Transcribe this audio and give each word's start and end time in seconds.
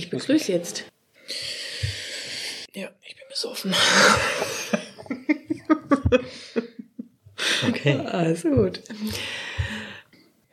Ich 0.00 0.08
begrüße 0.08 0.50
jetzt. 0.50 0.84
Ja, 2.74 2.88
ich 3.02 3.16
bin 3.16 3.24
besoffen. 3.28 3.74
okay. 7.68 8.00
Also 8.06 8.48
gut. 8.48 8.80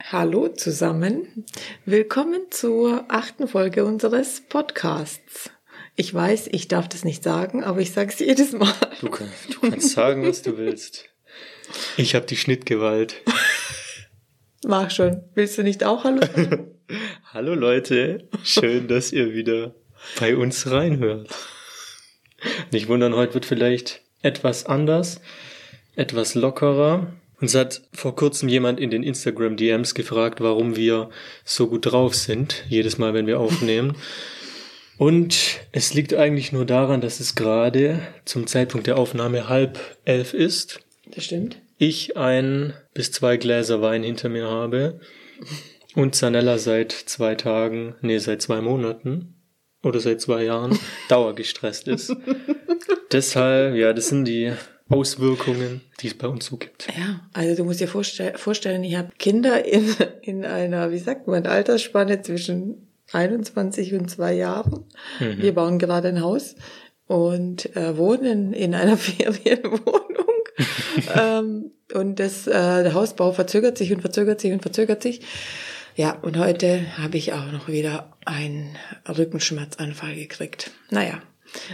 Hallo 0.03 0.49
zusammen. 0.49 1.45
Willkommen 1.85 2.41
zur 2.49 3.05
achten 3.07 3.47
Folge 3.47 3.85
unseres 3.85 4.41
Podcasts. 4.41 5.49
Ich 5.95 6.13
weiß, 6.13 6.49
ich 6.51 6.67
darf 6.67 6.89
das 6.89 7.05
nicht 7.05 7.23
sagen, 7.23 7.63
aber 7.63 7.79
ich 7.79 7.93
sage 7.93 8.11
es 8.11 8.19
jedes 8.19 8.51
Mal. 8.51 8.73
Du, 8.99 9.09
kann, 9.09 9.31
du 9.49 9.61
kannst 9.61 9.91
sagen, 9.91 10.27
was 10.27 10.41
du 10.41 10.57
willst. 10.57 11.05
Ich 11.95 12.15
habe 12.15 12.25
die 12.25 12.35
Schnittgewalt. 12.35 13.21
Mach 14.65 14.91
schon. 14.91 15.23
Willst 15.35 15.57
du 15.57 15.63
nicht 15.63 15.85
auch 15.85 16.03
Hallo 16.03 16.19
sagen? 16.35 16.76
Hallo 17.33 17.55
Leute, 17.55 18.23
schön, 18.45 18.87
dass 18.87 19.11
ihr 19.11 19.33
wieder 19.33 19.75
bei 20.17 20.37
uns 20.37 20.71
reinhört. 20.71 21.27
Nicht 22.71 22.87
wundern, 22.87 23.15
heute 23.15 23.33
wird 23.33 23.45
vielleicht 23.45 24.01
etwas 24.21 24.65
anders, 24.65 25.19
etwas 25.97 26.35
lockerer. 26.35 27.11
Uns 27.41 27.53
hat 27.53 27.81
vor 27.91 28.15
kurzem 28.15 28.47
jemand 28.47 28.79
in 28.79 28.91
den 28.91 29.03
Instagram 29.03 29.57
DMs 29.57 29.93
gefragt, 29.93 30.39
warum 30.39 30.77
wir 30.77 31.09
so 31.43 31.67
gut 31.67 31.91
drauf 31.91 32.15
sind, 32.15 32.63
jedes 32.69 32.97
Mal, 32.97 33.13
wenn 33.13 33.27
wir 33.27 33.41
aufnehmen. 33.41 33.97
Und 34.97 35.59
es 35.73 35.93
liegt 35.93 36.13
eigentlich 36.13 36.53
nur 36.53 36.63
daran, 36.65 37.01
dass 37.01 37.19
es 37.19 37.35
gerade 37.35 37.99
zum 38.23 38.47
Zeitpunkt 38.47 38.87
der 38.87 38.97
Aufnahme 38.97 39.49
halb 39.49 39.97
elf 40.05 40.33
ist. 40.33 40.79
Das 41.13 41.25
stimmt. 41.25 41.57
Ich 41.77 42.15
ein 42.15 42.73
bis 42.93 43.11
zwei 43.11 43.35
Gläser 43.35 43.81
Wein 43.81 44.03
hinter 44.03 44.29
mir 44.29 44.47
habe 44.47 45.01
und 45.97 46.13
Zanella 46.13 46.59
seit 46.59 46.91
zwei 46.91 47.33
Tagen, 47.33 47.95
nee, 48.01 48.19
seit 48.19 48.43
zwei 48.43 48.61
Monaten 48.61 49.33
oder 49.81 49.99
seit 49.99 50.21
zwei 50.21 50.43
Jahren 50.43 50.77
dauergestresst 51.09 51.87
ist. 51.87 52.15
Deshalb, 53.11 53.75
ja, 53.75 53.93
das 53.93 54.09
sind 54.09 54.25
die 54.25 54.53
Auswirkungen, 54.89 55.81
die 55.99 56.07
es 56.07 56.13
bei 56.13 56.27
uns 56.27 56.45
so 56.45 56.57
gibt. 56.57 56.87
Ja, 56.95 57.27
also 57.33 57.55
du 57.55 57.63
musst 57.63 57.79
dir 57.79 57.87
vorstell 57.87 58.37
vorstellen, 58.37 58.83
ich 58.83 58.95
habe 58.95 59.09
Kinder 59.17 59.65
in, 59.65 59.95
in 60.21 60.45
einer, 60.45 60.91
wie 60.91 60.99
sagt 60.99 61.27
man, 61.27 61.47
Altersspanne 61.47 62.21
zwischen 62.21 62.87
21 63.11 63.95
und 63.95 64.07
zwei 64.07 64.33
Jahren. 64.33 64.85
Mhm. 65.19 65.41
Wir 65.41 65.55
bauen 65.55 65.79
gerade 65.79 66.09
ein 66.09 66.21
Haus 66.21 66.53
und 67.07 67.75
äh, 67.75 67.97
wohnen 67.97 68.53
in 68.53 68.75
einer 68.75 68.97
Ferienwohnung. 68.97 70.43
ähm, 71.19 71.71
und 71.91 72.19
das, 72.19 72.45
äh, 72.45 72.51
der 72.83 72.93
Hausbau 72.93 73.31
verzögert 73.31 73.79
sich 73.79 73.91
und 73.91 74.01
verzögert 74.01 74.39
sich 74.39 74.51
und 74.51 74.61
verzögert 74.61 75.01
sich. 75.01 75.21
Ja, 75.97 76.11
und 76.21 76.37
heute 76.37 76.95
habe 76.99 77.17
ich 77.17 77.33
auch 77.33 77.51
noch 77.51 77.67
wieder 77.67 78.13
einen 78.23 78.77
Rückenschmerzanfall 79.09 80.13
gekriegt. 80.13 80.69
Naja, 80.91 81.23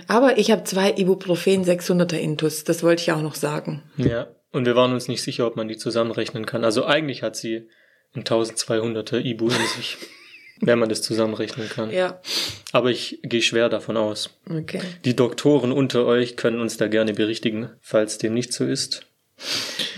aber 0.08 0.38
ich 0.38 0.50
habe 0.50 0.64
zwei 0.64 0.92
Ibuprofen 0.92 1.66
600er 1.66 2.16
Intus, 2.16 2.64
das 2.64 2.84
wollte 2.84 3.02
ich 3.02 3.12
auch 3.12 3.22
noch 3.22 3.36
sagen. 3.36 3.84
Ja, 3.98 4.28
und 4.54 4.66
wir 4.66 4.78
waren 4.78 4.94
uns 4.94 5.10
nicht 5.10 5.22
sicher, 5.22 5.46
ob 5.46 5.58
man 5.58 5.68
die 5.68 5.76
zusammenrechnen 5.76 6.46
kann. 6.46 6.64
Also 6.64 6.86
eigentlich 6.86 7.22
hat 7.22 7.36
sie 7.36 7.68
ein 8.16 8.24
1200er 8.24 9.20
Ibu 9.20 9.48
in 9.50 9.68
sich, 9.76 9.98
wenn 10.62 10.80
man 10.80 10.88
das 10.88 11.02
zusammenrechnen 11.02 11.68
kann. 11.68 11.92
Ja, 11.92 12.22
Aber 12.72 12.92
ich 12.92 13.20
gehe 13.24 13.42
schwer 13.42 13.68
davon 13.68 13.98
aus. 13.98 14.30
okay. 14.50 14.80
Die 15.04 15.18
Doktoren 15.18 15.74
unter 15.74 16.06
euch 16.06 16.38
können 16.38 16.62
uns 16.62 16.78
da 16.78 16.88
gerne 16.88 17.14
berichtigen, 17.14 17.72
falls 17.82 18.20
dem 18.20 18.34
nicht 18.34 18.54
so 18.54 18.64
ist. 18.64 19.06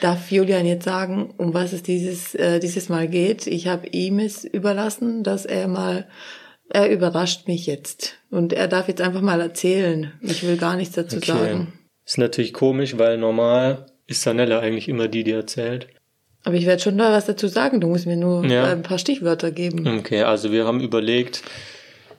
Darf 0.05 0.29
Julian 0.29 0.67
jetzt 0.67 0.85
sagen, 0.85 1.33
um 1.37 1.55
was 1.55 1.73
es 1.73 1.81
dieses, 1.81 2.35
äh, 2.35 2.59
dieses 2.59 2.89
Mal 2.89 3.07
geht? 3.07 3.47
Ich 3.47 3.65
habe 3.65 3.87
ihm 3.87 4.19
es 4.19 4.43
überlassen, 4.43 5.23
dass 5.23 5.47
er 5.47 5.67
mal, 5.67 6.05
er 6.69 6.91
überrascht 6.91 7.47
mich 7.47 7.65
jetzt. 7.65 8.13
Und 8.29 8.53
er 8.53 8.67
darf 8.67 8.87
jetzt 8.87 9.01
einfach 9.01 9.21
mal 9.21 9.41
erzählen. 9.41 10.13
Ich 10.21 10.45
will 10.45 10.57
gar 10.57 10.75
nichts 10.75 10.93
dazu 10.93 11.17
sagen. 11.19 11.73
Ist 12.05 12.19
natürlich 12.19 12.53
komisch, 12.53 12.99
weil 12.99 13.17
normal 13.17 13.87
ist 14.05 14.21
Sanella 14.21 14.59
eigentlich 14.59 14.87
immer 14.89 15.07
die, 15.07 15.23
die 15.23 15.31
erzählt. 15.31 15.87
Aber 16.43 16.53
ich 16.53 16.67
werde 16.67 16.83
schon 16.83 16.99
da 16.99 17.11
was 17.11 17.25
dazu 17.25 17.47
sagen. 17.47 17.81
Du 17.81 17.87
musst 17.87 18.05
mir 18.05 18.15
nur 18.15 18.45
Ja. 18.45 18.65
ein 18.65 18.83
paar 18.83 18.99
Stichwörter 18.99 19.49
geben. 19.49 19.87
Okay, 19.87 20.21
also 20.21 20.51
wir 20.51 20.65
haben 20.65 20.81
überlegt, 20.81 21.41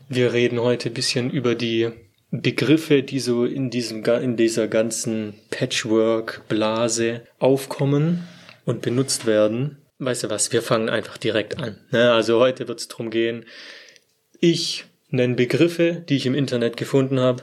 wir 0.08 0.32
reden 0.32 0.58
heute 0.58 0.88
ein 0.88 0.94
bisschen 0.94 1.30
über 1.30 1.54
die 1.54 1.90
Begriffe, 2.30 3.02
die 3.02 3.20
so 3.20 3.44
in 3.44 3.70
diesem 3.70 4.04
in 4.04 4.36
dieser 4.36 4.68
ganzen 4.68 5.34
Patchwork-Blase 5.50 7.22
aufkommen 7.38 8.26
und 8.64 8.82
benutzt 8.82 9.26
werden. 9.26 9.78
Weißt 9.98 10.24
du 10.24 10.30
was, 10.30 10.52
wir 10.52 10.60
fangen 10.60 10.88
einfach 10.88 11.16
direkt 11.18 11.58
an. 11.58 11.78
Ne? 11.90 12.12
Also 12.12 12.38
heute 12.38 12.68
wird 12.68 12.80
es 12.80 12.88
darum 12.88 13.10
gehen, 13.10 13.46
ich 14.40 14.84
nenne 15.08 15.34
Begriffe, 15.34 16.04
die 16.08 16.16
ich 16.16 16.26
im 16.26 16.34
Internet 16.34 16.76
gefunden 16.76 17.20
habe. 17.20 17.42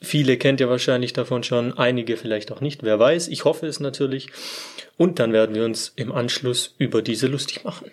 Viele 0.00 0.36
kennt 0.36 0.60
ihr 0.60 0.68
wahrscheinlich 0.68 1.12
davon 1.12 1.42
schon, 1.42 1.76
einige 1.76 2.16
vielleicht 2.16 2.52
auch 2.52 2.60
nicht, 2.60 2.82
wer 2.82 2.98
weiß. 2.98 3.28
Ich 3.28 3.44
hoffe 3.44 3.66
es 3.66 3.80
natürlich. 3.80 4.28
Und 4.96 5.18
dann 5.18 5.32
werden 5.32 5.54
wir 5.54 5.64
uns 5.64 5.92
im 5.96 6.12
Anschluss 6.12 6.74
über 6.78 7.02
diese 7.02 7.26
lustig 7.26 7.64
machen. 7.64 7.90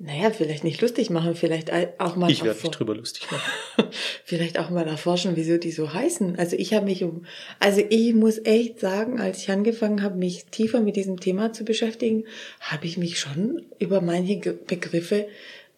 Naja, 0.00 0.30
vielleicht 0.30 0.62
nicht 0.62 0.80
lustig 0.80 1.10
machen, 1.10 1.34
vielleicht 1.34 1.72
auch 1.98 2.14
mal 2.14 2.30
Ich 2.30 2.44
werde 2.44 2.60
mich 2.62 2.70
drüber 2.70 2.94
lustig 2.94 3.26
machen. 3.32 3.88
vielleicht 4.24 4.58
auch 4.60 4.70
mal 4.70 4.86
erforschen, 4.86 5.32
wieso 5.34 5.58
die 5.58 5.72
so 5.72 5.92
heißen. 5.92 6.38
Also 6.38 6.54
ich 6.56 6.72
habe 6.72 6.84
mich 6.86 7.02
um, 7.02 7.26
also 7.58 7.82
ich 7.88 8.14
muss 8.14 8.38
echt 8.44 8.78
sagen, 8.78 9.18
als 9.20 9.38
ich 9.38 9.50
angefangen 9.50 10.02
habe, 10.02 10.16
mich 10.16 10.44
tiefer 10.46 10.80
mit 10.80 10.94
diesem 10.94 11.18
Thema 11.18 11.52
zu 11.52 11.64
beschäftigen, 11.64 12.24
habe 12.60 12.86
ich 12.86 12.96
mich 12.96 13.18
schon 13.18 13.66
über 13.80 14.00
manche 14.00 14.52
Begriffe 14.52 15.26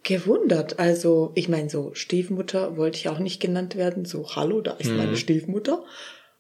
gewundert. 0.03 0.78
Also 0.78 1.32
ich 1.34 1.48
meine, 1.48 1.70
so 1.70 1.92
Stiefmutter 1.94 2.76
wollte 2.76 2.98
ich 2.98 3.08
auch 3.08 3.20
nicht 3.20 3.41
genannt 3.41 3.76
werden. 3.76 4.04
So 4.04 4.37
Hallo, 4.37 4.60
da 4.60 4.72
ist 4.72 4.91
Mhm. 4.91 4.97
meine 4.98 5.16
Stiefmutter. 5.16 5.82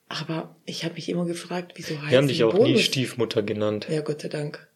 Aber 0.08 0.54
ich 0.66 0.84
habe 0.84 0.94
mich 0.94 1.08
immer 1.08 1.24
gefragt, 1.24 1.72
wieso 1.76 1.98
heißt 2.00 2.10
Wir 2.10 2.18
haben 2.18 2.28
dich 2.28 2.44
auch 2.44 2.52
nie 2.52 2.72
Bonus? 2.72 2.82
Stiefmutter 2.82 3.42
genannt. 3.42 3.86
Ja, 3.88 4.02
Gott 4.02 4.20
sei 4.20 4.28
Dank. 4.28 4.68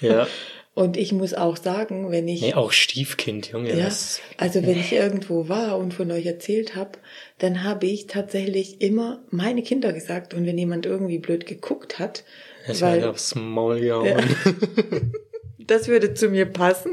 Ja. 0.00 0.26
Und 0.74 0.96
ich 0.96 1.12
muss 1.12 1.34
auch 1.34 1.58
sagen, 1.58 2.10
wenn 2.10 2.26
ich 2.28 2.40
Nee, 2.40 2.54
auch 2.54 2.72
Stiefkind, 2.72 3.48
Junge. 3.52 3.70
Ja, 3.76 3.84
das- 3.84 4.20
also 4.38 4.62
wenn 4.62 4.78
ich 4.80 4.92
irgendwo 4.92 5.48
war 5.48 5.76
und 5.76 5.92
von 5.92 6.10
euch 6.10 6.24
erzählt 6.24 6.74
habe, 6.74 6.92
dann 7.38 7.62
habe 7.62 7.86
ich 7.86 8.06
tatsächlich 8.06 8.80
immer 8.80 9.22
meine 9.30 9.62
Kinder 9.62 9.92
gesagt. 9.92 10.32
Und 10.32 10.46
wenn 10.46 10.56
jemand 10.56 10.86
irgendwie 10.86 11.18
blöd 11.18 11.44
geguckt 11.44 11.98
hat, 11.98 12.24
das 12.66 12.80
weil 12.80 13.04
aufs 13.04 13.34
Maul. 13.34 13.84
Ja. 13.84 14.02
das 15.58 15.88
würde 15.88 16.14
zu 16.14 16.28
mir 16.28 16.46
passen. 16.46 16.92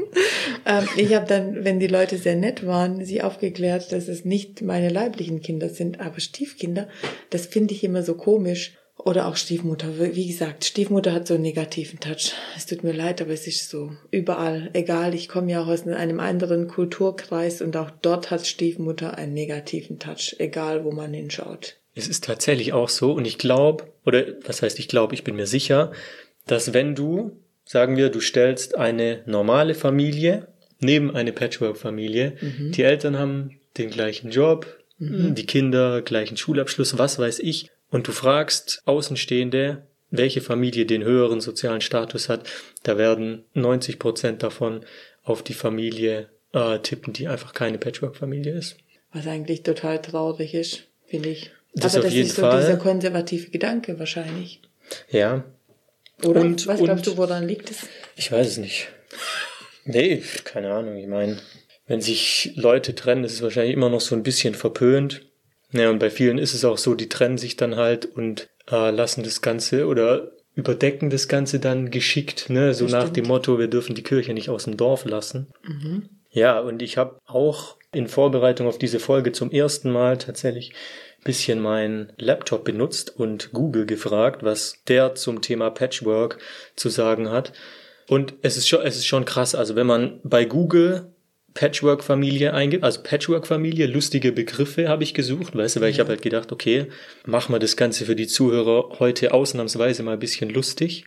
Ähm, 0.66 0.86
ich 0.96 1.14
habe 1.14 1.26
dann, 1.26 1.64
wenn 1.64 1.80
die 1.80 1.86
Leute 1.86 2.18
sehr 2.18 2.36
nett 2.36 2.66
waren, 2.66 3.04
sie 3.04 3.22
aufgeklärt, 3.22 3.92
dass 3.92 4.08
es 4.08 4.24
nicht 4.26 4.62
meine 4.62 4.90
leiblichen 4.90 5.40
Kinder 5.40 5.70
sind, 5.70 6.00
aber 6.00 6.20
Stiefkinder. 6.20 6.88
Das 7.30 7.46
finde 7.46 7.72
ich 7.74 7.82
immer 7.82 8.02
so 8.02 8.14
komisch. 8.14 8.74
Oder 9.04 9.26
auch 9.26 9.36
Stiefmutter. 9.36 9.88
Wie 9.98 10.26
gesagt, 10.26 10.64
Stiefmutter 10.64 11.12
hat 11.12 11.26
so 11.26 11.34
einen 11.34 11.42
negativen 11.42 12.00
Touch. 12.00 12.32
Es 12.56 12.66
tut 12.66 12.84
mir 12.84 12.92
leid, 12.92 13.22
aber 13.22 13.32
es 13.32 13.46
ist 13.46 13.70
so 13.70 13.92
überall. 14.10 14.70
Egal, 14.72 15.14
ich 15.14 15.28
komme 15.28 15.50
ja 15.50 15.62
auch 15.62 15.68
aus 15.68 15.86
einem 15.86 16.20
anderen 16.20 16.68
Kulturkreis 16.68 17.62
und 17.62 17.76
auch 17.76 17.90
dort 18.02 18.30
hat 18.30 18.46
Stiefmutter 18.46 19.16
einen 19.16 19.32
negativen 19.32 19.98
Touch. 19.98 20.36
Egal, 20.38 20.84
wo 20.84 20.92
man 20.92 21.14
hinschaut. 21.14 21.76
Es 21.94 22.08
ist 22.08 22.24
tatsächlich 22.24 22.72
auch 22.72 22.88
so 22.88 23.12
und 23.12 23.26
ich 23.26 23.38
glaube, 23.38 23.84
oder 24.04 24.24
was 24.44 24.62
heißt 24.62 24.78
ich 24.78 24.88
glaube, 24.88 25.14
ich 25.14 25.24
bin 25.24 25.36
mir 25.36 25.46
sicher, 25.46 25.92
dass 26.46 26.72
wenn 26.72 26.94
du, 26.94 27.32
sagen 27.64 27.96
wir, 27.96 28.10
du 28.10 28.20
stellst 28.20 28.76
eine 28.76 29.22
normale 29.26 29.74
Familie 29.74 30.48
neben 30.78 31.14
eine 31.14 31.32
Patchwork-Familie, 31.32 32.36
die 32.70 32.82
Eltern 32.82 33.18
haben 33.18 33.60
den 33.76 33.90
gleichen 33.90 34.30
Job, 34.30 34.78
die 34.98 35.46
Kinder 35.46 36.02
gleichen 36.02 36.36
Schulabschluss, 36.36 36.96
was 36.96 37.18
weiß 37.18 37.38
ich, 37.40 37.70
und 37.90 38.06
du 38.08 38.12
fragst 38.12 38.82
Außenstehende, 38.84 39.86
welche 40.10 40.40
Familie 40.40 40.86
den 40.86 41.04
höheren 41.04 41.40
sozialen 41.40 41.80
Status 41.80 42.28
hat, 42.28 42.48
da 42.82 42.98
werden 42.98 43.44
90 43.54 43.98
Prozent 43.98 44.42
davon 44.42 44.84
auf 45.22 45.42
die 45.42 45.54
Familie 45.54 46.28
äh, 46.52 46.78
tippen, 46.80 47.12
die 47.12 47.28
einfach 47.28 47.52
keine 47.52 47.78
Patchwork-Familie 47.78 48.52
ist. 48.54 48.76
Was 49.12 49.26
eigentlich 49.26 49.62
total 49.62 50.00
traurig 50.02 50.54
ist, 50.54 50.84
finde 51.06 51.28
ich. 51.30 51.50
Das 51.74 51.94
aber 51.94 52.00
auf 52.00 52.04
das 52.06 52.14
jeden 52.14 52.28
ist 52.28 52.36
so 52.36 52.42
Fall. 52.42 52.60
dieser 52.60 52.76
konservative 52.76 53.50
Gedanke 53.50 53.98
wahrscheinlich. 53.98 54.60
Ja, 55.10 55.44
Oder? 56.24 56.40
Und- 56.40 56.66
Was 56.66 56.80
und- 56.80 56.86
glaubst 56.86 57.06
du, 57.06 57.16
woran 57.16 57.46
liegt 57.46 57.70
es? 57.70 57.86
Ich 58.16 58.32
weiß 58.32 58.46
es 58.48 58.56
nicht. 58.58 58.88
Nee, 59.84 60.22
keine 60.44 60.72
Ahnung. 60.72 60.96
Ich 60.96 61.06
meine, 61.06 61.38
wenn 61.86 62.00
sich 62.00 62.52
Leute 62.56 62.94
trennen, 62.94 63.24
ist 63.24 63.32
es 63.34 63.42
wahrscheinlich 63.42 63.74
immer 63.74 63.88
noch 63.88 64.00
so 64.00 64.14
ein 64.14 64.22
bisschen 64.22 64.54
verpönt. 64.54 65.22
Ja, 65.72 65.90
und 65.90 65.98
bei 65.98 66.10
vielen 66.10 66.38
ist 66.38 66.54
es 66.54 66.64
auch 66.64 66.78
so, 66.78 66.94
die 66.94 67.08
trennen 67.08 67.38
sich 67.38 67.56
dann 67.56 67.76
halt 67.76 68.06
und 68.06 68.48
äh, 68.70 68.90
lassen 68.90 69.22
das 69.22 69.40
Ganze 69.40 69.86
oder 69.86 70.32
überdecken 70.54 71.10
das 71.10 71.28
Ganze 71.28 71.60
dann 71.60 71.90
geschickt, 71.90 72.50
ne? 72.50 72.74
So 72.74 72.84
Das 72.84 72.92
nach 72.92 73.08
dem 73.08 73.26
Motto, 73.26 73.58
wir 73.58 73.68
dürfen 73.68 73.94
die 73.94 74.02
Kirche 74.02 74.34
nicht 74.34 74.50
aus 74.50 74.64
dem 74.64 74.76
Dorf 74.76 75.04
lassen. 75.04 75.48
Mhm. 75.62 76.08
Ja, 76.30 76.60
und 76.60 76.82
ich 76.82 76.96
habe 76.96 77.18
auch 77.26 77.76
in 77.92 78.06
Vorbereitung 78.06 78.66
auf 78.66 78.78
diese 78.78 79.00
Folge 79.00 79.32
zum 79.32 79.50
ersten 79.50 79.90
Mal 79.90 80.18
tatsächlich 80.18 80.72
ein 81.18 81.24
bisschen 81.24 81.60
meinen 81.60 82.12
Laptop 82.18 82.64
benutzt 82.64 83.14
und 83.16 83.52
Google 83.52 83.86
gefragt, 83.86 84.42
was 84.42 84.82
der 84.86 85.14
zum 85.14 85.40
Thema 85.40 85.70
Patchwork 85.70 86.38
zu 86.76 86.88
sagen 86.88 87.30
hat. 87.30 87.52
Und 88.08 88.34
es 88.42 88.56
ist 88.56 88.68
schon, 88.68 88.82
es 88.82 88.96
ist 88.96 89.06
schon 89.06 89.24
krass. 89.24 89.54
Also 89.54 89.76
wenn 89.76 89.86
man 89.86 90.20
bei 90.22 90.44
Google 90.44 91.12
Patchwork-Familie 91.54 92.54
eingibt, 92.54 92.84
also 92.84 93.02
Patchwork-Familie, 93.02 93.86
lustige 93.86 94.32
Begriffe 94.32 94.88
habe 94.88 95.02
ich 95.02 95.14
gesucht, 95.14 95.56
weißt 95.56 95.76
du, 95.76 95.80
weil 95.80 95.90
ich 95.90 96.00
habe 96.00 96.10
halt 96.10 96.22
gedacht, 96.22 96.52
okay, 96.52 96.86
machen 97.26 97.54
wir 97.54 97.58
das 97.58 97.76
Ganze 97.76 98.04
für 98.04 98.16
die 98.16 98.26
Zuhörer 98.26 98.98
heute 98.98 99.34
ausnahmsweise 99.34 100.02
mal 100.02 100.14
ein 100.14 100.18
bisschen 100.18 100.50
lustig. 100.50 101.04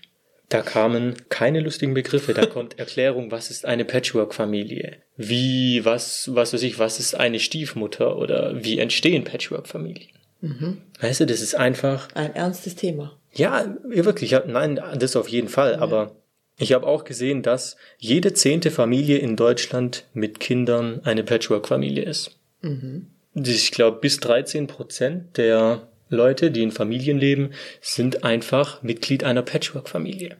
Da 0.49 0.61
kamen 0.61 1.15
keine 1.29 1.61
lustigen 1.61 1.93
Begriffe, 1.93 2.33
da 2.33 2.45
kommt 2.47 2.77
Erklärung, 2.77 3.31
was 3.31 3.49
ist 3.49 3.65
eine 3.65 3.85
Patchwork-Familie? 3.85 4.97
Wie, 5.15 5.83
was, 5.85 6.29
was 6.33 6.53
weiß 6.53 6.63
ich, 6.63 6.79
was 6.79 6.99
ist 6.99 7.15
eine 7.15 7.39
Stiefmutter 7.39 8.17
oder 8.17 8.63
wie 8.63 8.79
entstehen 8.79 9.23
Patchwork-Familien? 9.23 10.11
Mhm. 10.41 10.81
Weißt 10.99 11.21
du, 11.21 11.25
das 11.25 11.41
ist 11.41 11.55
einfach. 11.55 12.09
Ein 12.15 12.35
ernstes 12.35 12.75
Thema. 12.75 13.17
Ja, 13.31 13.75
wirklich, 13.85 14.31
ja, 14.31 14.43
nein, 14.45 14.79
das 14.99 15.15
auf 15.15 15.29
jeden 15.29 15.47
Fall, 15.47 15.73
ja. 15.73 15.79
aber 15.79 16.22
ich 16.57 16.73
habe 16.73 16.87
auch 16.87 17.03
gesehen, 17.03 17.41
dass 17.41 17.77
jede 17.97 18.33
zehnte 18.33 18.71
Familie 18.71 19.17
in 19.17 19.35
Deutschland 19.35 20.05
mit 20.13 20.39
Kindern 20.39 21.01
eine 21.03 21.23
Patchwork-Familie 21.23 22.03
ist. 22.03 22.37
Mhm. 22.61 23.07
Ich 23.33 23.71
glaube, 23.71 23.99
bis 23.99 24.19
13 24.19 24.67
Prozent 24.67 25.37
der 25.37 25.87
Leute, 26.09 26.51
die 26.51 26.61
in 26.61 26.71
Familien 26.71 27.17
leben, 27.17 27.51
sind 27.81 28.23
einfach 28.23 28.83
Mitglied 28.83 29.23
einer 29.23 29.41
Patchwork-Familie. 29.41 30.37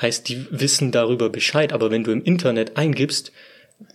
Heißt, 0.00 0.28
die 0.28 0.46
wissen 0.50 0.92
darüber 0.92 1.28
Bescheid, 1.28 1.72
aber 1.72 1.90
wenn 1.90 2.04
du 2.04 2.12
im 2.12 2.22
Internet 2.22 2.76
eingibst, 2.76 3.32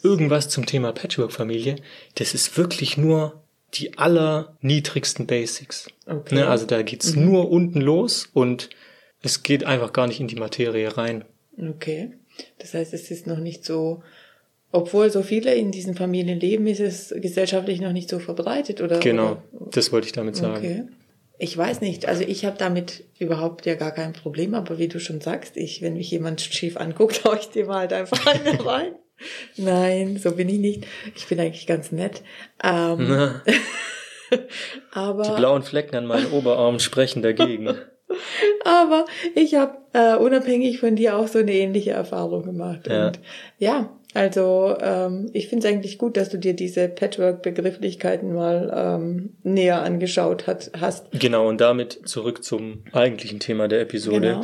irgendwas 0.01 0.49
zum 0.49 0.65
Thema 0.65 0.91
Patchwork-Familie, 0.91 1.77
das 2.15 2.33
ist 2.33 2.57
wirklich 2.57 2.97
nur 2.97 3.41
die 3.73 3.97
allerniedrigsten 3.97 5.25
Basics. 5.25 5.87
Okay. 6.05 6.35
Ne, 6.35 6.47
also 6.47 6.65
da 6.65 6.81
geht's 6.81 7.15
mhm. 7.15 7.25
nur 7.25 7.49
unten 7.49 7.81
los 7.81 8.29
und 8.33 8.69
es 9.21 9.43
geht 9.43 9.63
einfach 9.63 9.93
gar 9.93 10.07
nicht 10.07 10.19
in 10.19 10.27
die 10.27 10.35
Materie 10.35 10.97
rein. 10.97 11.23
Okay. 11.57 12.11
Das 12.59 12.73
heißt, 12.73 12.93
es 12.93 13.11
ist 13.11 13.27
noch 13.27 13.39
nicht 13.39 13.65
so, 13.65 14.01
obwohl 14.71 15.09
so 15.11 15.21
viele 15.21 15.53
in 15.53 15.71
diesen 15.71 15.95
Familien 15.95 16.39
leben, 16.39 16.67
ist 16.67 16.79
es 16.79 17.13
gesellschaftlich 17.15 17.79
noch 17.79 17.93
nicht 17.93 18.09
so 18.09 18.19
verbreitet, 18.19 18.81
oder? 18.81 18.99
Genau, 18.99 19.43
oder? 19.51 19.69
das 19.71 19.91
wollte 19.91 20.07
ich 20.07 20.13
damit 20.13 20.35
sagen. 20.35 20.57
Okay. 20.57 20.83
Ich 21.39 21.57
weiß 21.57 21.81
nicht, 21.81 22.07
also 22.07 22.23
ich 22.23 22.45
habe 22.45 22.57
damit 22.57 23.03
überhaupt 23.19 23.65
ja 23.65 23.75
gar 23.75 23.91
kein 23.91 24.13
Problem, 24.13 24.53
aber 24.53 24.77
wie 24.77 24.87
du 24.87 24.99
schon 24.99 25.19
sagst, 25.19 25.57
ich, 25.57 25.81
wenn 25.81 25.93
mich 25.95 26.09
jemand 26.09 26.41
schief 26.41 26.77
anguckt, 26.77 27.23
hau 27.25 27.33
ich 27.33 27.49
dem 27.49 27.69
halt 27.69 27.93
einfach 27.93 28.25
eine 28.25 28.65
rein. 28.65 28.95
Nein, 29.57 30.17
so 30.17 30.31
bin 30.31 30.49
ich 30.49 30.59
nicht. 30.59 30.87
Ich 31.15 31.27
bin 31.27 31.39
eigentlich 31.39 31.67
ganz 31.67 31.91
nett. 31.91 32.23
Ähm, 32.63 33.41
aber 34.91 35.23
die 35.23 35.35
blauen 35.35 35.61
Flecken 35.61 35.95
an 35.95 36.07
meinem 36.07 36.33
Oberarm 36.33 36.79
sprechen 36.79 37.21
dagegen. 37.21 37.75
Aber 38.65 39.05
ich 39.35 39.55
habe 39.55 39.77
äh, 39.93 40.15
unabhängig 40.15 40.79
von 40.79 40.95
dir 40.95 41.17
auch 41.17 41.27
so 41.27 41.39
eine 41.39 41.53
ähnliche 41.53 41.91
Erfahrung 41.91 42.43
gemacht. 42.43 42.87
Ja. 42.87 43.07
Und 43.07 43.19
ja, 43.57 43.89
also 44.13 44.77
ähm, 44.79 45.29
ich 45.33 45.47
finde 45.47 45.67
es 45.67 45.73
eigentlich 45.73 45.97
gut, 45.97 46.17
dass 46.17 46.29
du 46.29 46.37
dir 46.37 46.53
diese 46.53 46.87
Patchwork-Begrifflichkeiten 46.87 48.33
mal 48.33 48.71
ähm, 48.75 49.37
näher 49.43 49.81
angeschaut 49.81 50.45
hat, 50.45 50.71
hast. 50.79 51.11
Genau, 51.11 51.47
und 51.47 51.61
damit 51.61 52.07
zurück 52.07 52.43
zum 52.43 52.83
eigentlichen 52.91 53.39
Thema 53.39 53.67
der 53.67 53.81
Episode. 53.81 54.19
Genau. 54.19 54.41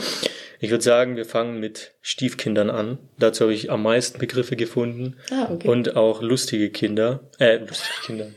Ich 0.60 0.71
würde 0.71 0.83
sagen, 0.83 1.16
wir 1.16 1.25
fangen 1.25 1.60
mit 1.60 1.94
Stiefkindern 2.01 2.69
an. 2.69 2.98
Dazu 3.18 3.45
habe 3.45 3.54
ich 3.54 3.71
am 3.71 3.83
meisten 3.83 4.19
Begriffe 4.19 4.56
gefunden. 4.56 5.16
Ah, 5.31 5.50
okay. 5.54 5.68
Und 5.68 5.95
auch 5.95 6.21
lustige 6.21 6.69
Kinder. 6.69 7.30
Äh, 7.38 7.57
lustige 7.57 8.01
Kinder. 8.06 8.27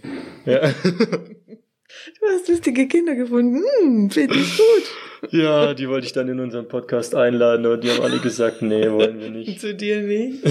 Ja. 0.46 0.72
Du 2.18 2.26
hast 2.26 2.48
lustige 2.48 2.88
Kinder 2.88 3.14
gefunden. 3.14 3.62
Hm, 3.82 4.10
finde 4.10 4.34
ich 4.34 4.56
gut. 4.56 4.84
Ja, 5.30 5.74
die 5.74 5.88
wollte 5.88 6.06
ich 6.06 6.12
dann 6.12 6.28
in 6.28 6.40
unseren 6.40 6.68
Podcast 6.68 7.14
einladen, 7.14 7.64
aber 7.64 7.76
die 7.76 7.90
haben 7.90 8.02
alle 8.02 8.18
gesagt, 8.18 8.62
nee, 8.62 8.90
wollen 8.90 9.20
wir 9.20 9.30
nicht. 9.30 9.60
Zu 9.60 9.74
dir 9.74 10.02
nicht. 10.02 10.42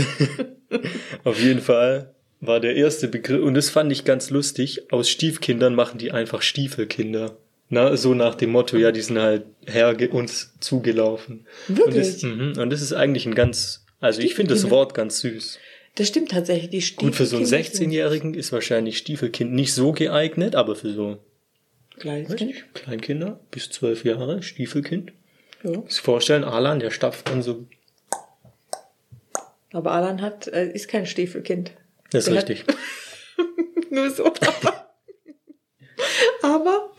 Auf 1.23 1.39
jeden 1.39 1.61
Fall 1.61 2.13
war 2.39 2.59
der 2.59 2.75
erste 2.75 3.07
Begriff, 3.07 3.43
und 3.43 3.53
das 3.53 3.69
fand 3.69 3.91
ich 3.91 4.05
ganz 4.05 4.29
lustig, 4.29 4.91
aus 4.91 5.09
Stiefkindern 5.09 5.75
machen 5.75 5.99
die 5.99 6.11
einfach 6.11 6.41
Stiefelkinder. 6.41 7.37
Na, 7.69 7.95
so 7.95 8.13
nach 8.13 8.35
dem 8.35 8.51
Motto, 8.51 8.77
ja, 8.77 8.91
die 8.91 9.01
sind 9.01 9.19
halt 9.19 9.43
her 9.65 9.95
uns 10.11 10.53
zugelaufen. 10.59 11.45
Wirklich? 11.67 11.87
Und 11.87 11.95
das, 11.95 12.23
mh, 12.23 12.61
und 12.61 12.69
das 12.69 12.81
ist 12.81 12.93
eigentlich 12.93 13.25
ein 13.25 13.35
ganz, 13.35 13.85
also 13.99 14.21
ich 14.21 14.35
finde 14.35 14.53
das 14.53 14.69
Wort 14.69 14.93
ganz 14.93 15.19
süß. 15.19 15.59
Das 15.95 16.07
stimmt 16.07 16.31
tatsächlich, 16.31 16.69
die 16.69 16.81
Stiefelkinder. 16.81 17.11
Gut, 17.11 17.15
für 17.17 17.25
so 17.25 17.37
einen 17.37 17.45
16-Jährigen 17.45 18.33
ist 18.33 18.51
wahrscheinlich 18.51 18.97
Stiefelkind 18.97 19.53
nicht 19.53 19.73
so 19.73 19.91
geeignet, 19.91 20.55
aber 20.55 20.75
für 20.75 20.91
so 20.91 21.19
Kleinkind? 21.99 22.73
Kleinkinder 22.73 23.39
bis 23.51 23.69
zwölf 23.69 24.05
Jahre, 24.05 24.41
Stiefelkind. 24.41 25.11
Ja. 25.63 25.83
Ich 25.87 26.01
vorstellen, 26.01 26.43
Alan, 26.43 26.79
der 26.79 26.91
stapft 26.91 27.29
dann 27.29 27.41
so. 27.41 27.65
Aber 29.71 29.91
Alan 29.91 30.21
hat, 30.21 30.47
äh, 30.47 30.71
ist 30.71 30.87
kein 30.87 31.05
Stiefelkind. 31.05 31.71
Das 32.11 32.27
ist 32.27 32.33
der 32.33 32.49
richtig. 32.49 32.65
nur 33.91 34.09
so. 34.09 34.25
Aber 36.41 36.91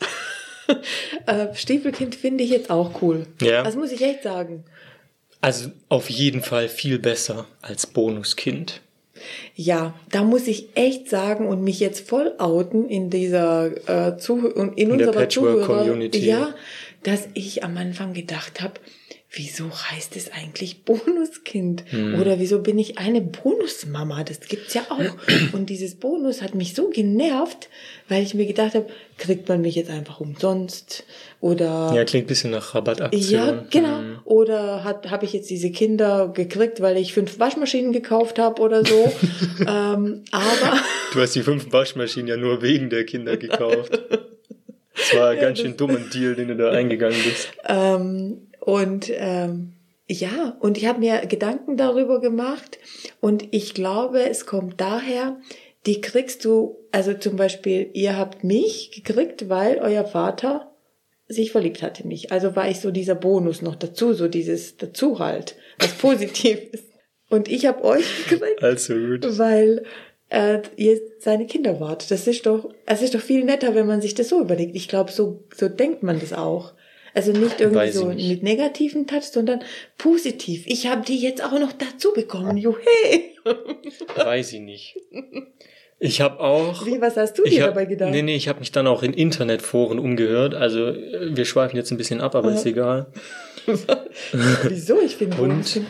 äh, 1.27 1.55
Stiefelkind 1.55 2.15
finde 2.15 2.45
ich 2.45 2.51
jetzt 2.51 2.71
auch 2.71 3.03
cool. 3.03 3.27
Ja. 3.41 3.63
Das 3.63 3.75
muss 3.75 3.93
ich 3.93 4.03
echt 4.03 4.23
sagen. 4.23 4.65
Also 5.41 5.71
auf 5.89 6.09
jeden 6.09 6.43
Fall 6.43 6.69
viel 6.69 6.99
besser 6.99 7.47
als 7.63 7.87
Bonuskind. 7.87 8.81
Ja, 9.55 9.95
da 10.11 10.25
muss 10.25 10.47
ich 10.47 10.77
echt 10.77 11.09
sagen 11.09 11.47
und 11.47 11.63
mich 11.63 11.81
jetzt 11.81 12.09
voll 12.09 12.33
outen 12.39 12.89
in 12.89 13.11
dieser 13.11 14.09
äh, 14.09 14.17
Zuh 14.17 14.47
in, 14.49 14.73
in 14.75 14.91
unserer 14.93 15.29
Zuhörer, 15.29 16.01
ja, 16.15 16.55
dass 17.03 17.29
ich 17.35 17.63
am 17.63 17.77
Anfang 17.77 18.15
gedacht 18.15 18.61
habe, 18.63 18.75
wieso 19.35 19.71
heißt 19.71 20.15
es 20.17 20.31
eigentlich 20.31 20.85
Bonuskind? 20.85 21.85
Hm. 21.91 22.21
Oder 22.21 22.39
wieso 22.39 22.59
bin 22.59 22.79
ich 22.79 22.99
eine 22.99 23.23
Bonusmama? 23.23 24.25
Das 24.25 24.41
gibt's 24.41 24.75
ja 24.75 24.83
auch. 24.91 25.55
Und 25.55 25.71
dieses 25.71 25.95
Bonus 25.95 26.43
hat 26.43 26.55
mich 26.55 26.75
so 26.75 26.91
genervt, 26.91 27.71
weil 28.09 28.23
ich 28.23 28.35
mir 28.35 28.45
gedacht 28.45 28.75
habe, 28.75 28.87
kriegt 29.17 29.49
man 29.49 29.63
mich 29.63 29.75
jetzt 29.75 29.89
einfach 29.89 30.21
umsonst? 30.21 31.05
Oder 31.41 31.93
ja, 31.95 32.05
klingt 32.05 32.27
bisschen 32.27 32.51
nach 32.51 32.75
Rabattaktion. 32.75 33.33
Ja, 33.33 33.65
genau. 33.71 33.99
Hm. 33.99 34.19
Oder 34.25 34.85
hat 34.85 35.11
habe 35.11 35.25
ich 35.25 35.33
jetzt 35.33 35.49
diese 35.49 35.71
Kinder 35.71 36.29
gekriegt, 36.29 36.83
weil 36.83 36.99
ich 36.99 37.15
fünf 37.15 37.39
Waschmaschinen 37.39 37.93
gekauft 37.93 38.39
habe 38.39 38.61
oder 38.61 38.85
so? 38.85 39.13
ähm, 39.61 40.25
aber 40.31 40.79
du 41.15 41.21
hast 41.21 41.35
die 41.35 41.43
fünf 41.43 41.73
Waschmaschinen 41.73 42.29
ja 42.29 42.37
nur 42.37 42.61
wegen 42.61 42.91
der 42.91 43.07
Kinder 43.07 43.39
gekauft. 43.39 43.99
Das 44.95 45.15
war 45.15 45.31
ein 45.31 45.37
ja, 45.39 45.43
ganz 45.43 45.61
schön 45.61 45.75
dummer 45.79 46.01
Deal, 46.13 46.35
den 46.35 46.49
du 46.49 46.57
da 46.57 46.71
eingegangen 46.71 47.19
bist. 47.25 47.49
Ähm, 47.67 48.49
und 48.65 49.11
ähm, 49.13 49.73
ja, 50.09 50.57
und 50.61 50.79
ich 50.79 50.87
habe 50.87 51.01
mir 51.01 51.27
Gedanken 51.27 51.77
darüber 51.77 52.21
gemacht 52.21 52.79
und 53.21 53.49
ich 53.51 53.75
glaube, 53.75 54.29
es 54.29 54.47
kommt 54.47 54.81
daher, 54.81 55.41
die 55.85 56.01
kriegst 56.01 56.45
du, 56.45 56.79
also 56.93 57.13
zum 57.15 57.35
Beispiel, 57.35 57.91
ihr 57.93 58.17
habt 58.17 58.45
mich 58.45 58.93
gekriegt, 58.93 59.49
weil 59.49 59.79
euer 59.79 60.05
Vater 60.05 60.71
sich 61.27 61.51
verliebt 61.51 61.83
hat 61.83 61.99
in 61.99 62.09
mich. 62.09 62.31
Also 62.31 62.55
war 62.55 62.69
ich 62.71 62.79
so 62.79 62.93
dieser 62.93 63.17
Bonus 63.17 63.63
noch 63.63 63.75
dazu, 63.75 64.13
so 64.13 64.29
dieses 64.29 64.77
dazu 64.77 65.19
halt, 65.19 65.57
was 65.81 65.93
positiv 65.95 66.61
ist. 66.73 66.85
Und 67.29 67.49
ich 67.49 67.67
habe 67.67 67.83
euch 67.83 68.29
gekriegt, 68.29 68.63
also 68.63 68.95
gut. 68.95 69.39
weil 69.39 69.85
äh, 70.29 70.61
ihr 70.77 71.01
seine 71.19 71.47
Kinder 71.47 71.81
wart. 71.81 72.13
Das 72.13 72.29
ist 72.29 72.47
doch, 72.47 72.73
es 72.87 73.03
ist 73.03 73.17
doch 73.17 73.21
viel 73.21 73.43
netter, 73.43 73.75
wenn 73.75 73.89
man 73.89 74.01
sich 74.01 74.15
das 74.15 74.29
so 74.29 74.41
überlegt. 74.41 74.77
Ich 74.77 74.87
glaube, 74.87 75.11
so 75.11 75.43
so 75.53 75.69
denkt 75.69 76.05
man 76.05 76.21
das 76.21 76.33
auch. 76.33 76.75
Also 77.15 77.33
nicht 77.33 77.61
irgendwie 77.61 77.79
Weiß 77.79 77.95
so 77.95 78.07
mit 78.07 78.43
negativen 78.43 79.07
Touch, 79.07 79.25
sondern 79.25 79.61
positiv. 79.99 80.65
Ich 80.67 80.87
habe 80.87 81.05
die 81.05 81.19
jetzt 81.19 81.45
auch 81.45 81.59
noch 81.59 81.73
dazu 81.73 82.13
bekommen. 82.13 82.57
Juhe. 82.57 82.77
Weiß 84.17 84.53
ich 84.55 84.61
nicht. 84.61 84.97
Ich 85.99 86.21
habe 86.21 86.41
auch. 86.41 86.85
Wie, 86.87 87.01
was 87.01 87.17
hast 87.17 87.39
du 87.39 87.45
dir 87.45 87.63
hab, 87.63 87.71
dabei 87.71 87.85
gedacht? 87.85 88.11
Nee, 88.11 88.23
nee, 88.23 88.35
ich 88.35 88.49
habe 88.49 88.59
mich 88.59 88.73
dann 88.73 88.87
auch 88.87 89.03
in 89.03 89.13
Internetforen 89.13 89.99
umgehört. 89.99 90.55
Also 90.55 90.89
äh, 90.89 91.37
wir 91.37 91.45
schweifen 91.45 91.77
jetzt 91.77 91.93
ein 91.93 91.97
bisschen 91.97 92.21
ab, 92.21 92.35
aber 92.35 92.53
ist 92.53 92.67
egal. 92.67 93.07
Wieso? 94.63 95.01
Ich 95.01 95.17
finde 95.17 95.37
und, 95.37 95.81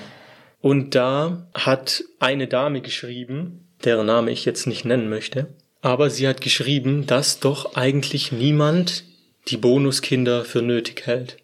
und 0.60 0.94
da 0.94 1.48
hat 1.54 2.04
eine 2.18 2.46
Dame 2.46 2.82
geschrieben, 2.82 3.68
deren 3.84 4.06
Name 4.06 4.30
ich 4.30 4.44
jetzt 4.44 4.66
nicht 4.66 4.84
nennen 4.84 5.08
möchte, 5.08 5.46
aber 5.80 6.10
sie 6.10 6.28
hat 6.28 6.42
geschrieben, 6.42 7.06
dass 7.06 7.40
doch 7.40 7.74
eigentlich 7.74 8.32
niemand 8.32 9.04
die 9.48 9.56
Bonuskinder 9.56 10.44
für 10.44 10.62
nötig 10.62 11.06
hält. 11.06 11.36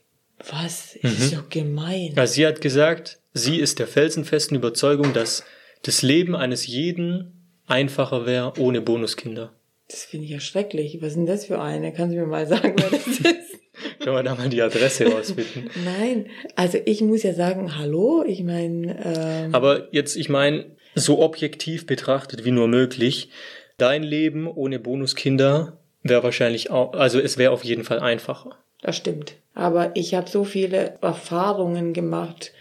Was? 0.50 0.94
Ist 0.96 1.18
mhm. 1.18 1.36
so 1.36 1.36
gemein. 1.48 2.12
Also 2.16 2.34
sie 2.34 2.46
hat 2.46 2.60
gesagt, 2.60 3.18
sie 3.34 3.58
ist 3.58 3.78
der 3.78 3.86
felsenfesten 3.86 4.56
Überzeugung, 4.56 5.12
dass 5.12 5.44
das 5.82 6.02
Leben 6.02 6.36
eines 6.36 6.66
jeden 6.66 7.32
einfacher 7.66 8.26
wäre 8.26 8.54
ohne 8.58 8.80
Bonuskinder. 8.80 9.52
Das 9.88 10.04
finde 10.04 10.26
ich 10.26 10.32
ja 10.32 10.40
schrecklich. 10.40 10.98
Was 11.00 11.08
ist 11.08 11.16
denn 11.16 11.26
das 11.26 11.46
für 11.46 11.60
eine? 11.60 11.92
Kannst 11.92 12.14
du 12.14 12.20
mir 12.20 12.26
mal 12.26 12.46
sagen, 12.46 12.74
wer 12.76 12.90
das 12.90 13.06
ist? 13.06 13.58
Können 14.00 14.16
wir 14.16 14.22
da 14.22 14.34
mal 14.34 14.48
die 14.48 14.60
Adresse 14.60 15.06
rausfinden? 15.06 15.70
Nein, 15.84 16.26
also 16.56 16.78
ich 16.84 17.00
muss 17.00 17.22
ja 17.22 17.32
sagen, 17.32 17.76
hallo, 17.78 18.24
ich 18.26 18.42
meine. 18.42 18.96
Ähm 19.04 19.54
Aber 19.54 19.88
jetzt, 19.92 20.16
ich 20.16 20.28
meine, 20.28 20.76
so 20.94 21.20
objektiv 21.20 21.86
betrachtet 21.86 22.44
wie 22.44 22.50
nur 22.50 22.68
möglich, 22.68 23.30
dein 23.76 24.02
Leben 24.02 24.46
ohne 24.46 24.78
Bonuskinder 24.78 25.77
wäre 26.02 26.22
wahrscheinlich 26.22 26.70
auch, 26.70 26.92
also 26.94 27.18
es 27.20 27.38
wäre 27.38 27.52
auf 27.52 27.64
jeden 27.64 27.84
Fall 27.84 28.00
einfacher. 28.00 28.56
Das 28.80 28.96
stimmt. 28.96 29.34
Aber 29.54 29.90
ich 29.94 30.14
habe 30.14 30.28
so 30.28 30.44
viele 30.44 30.98
Erfahrungen 31.00 31.92
gemacht 31.92 32.52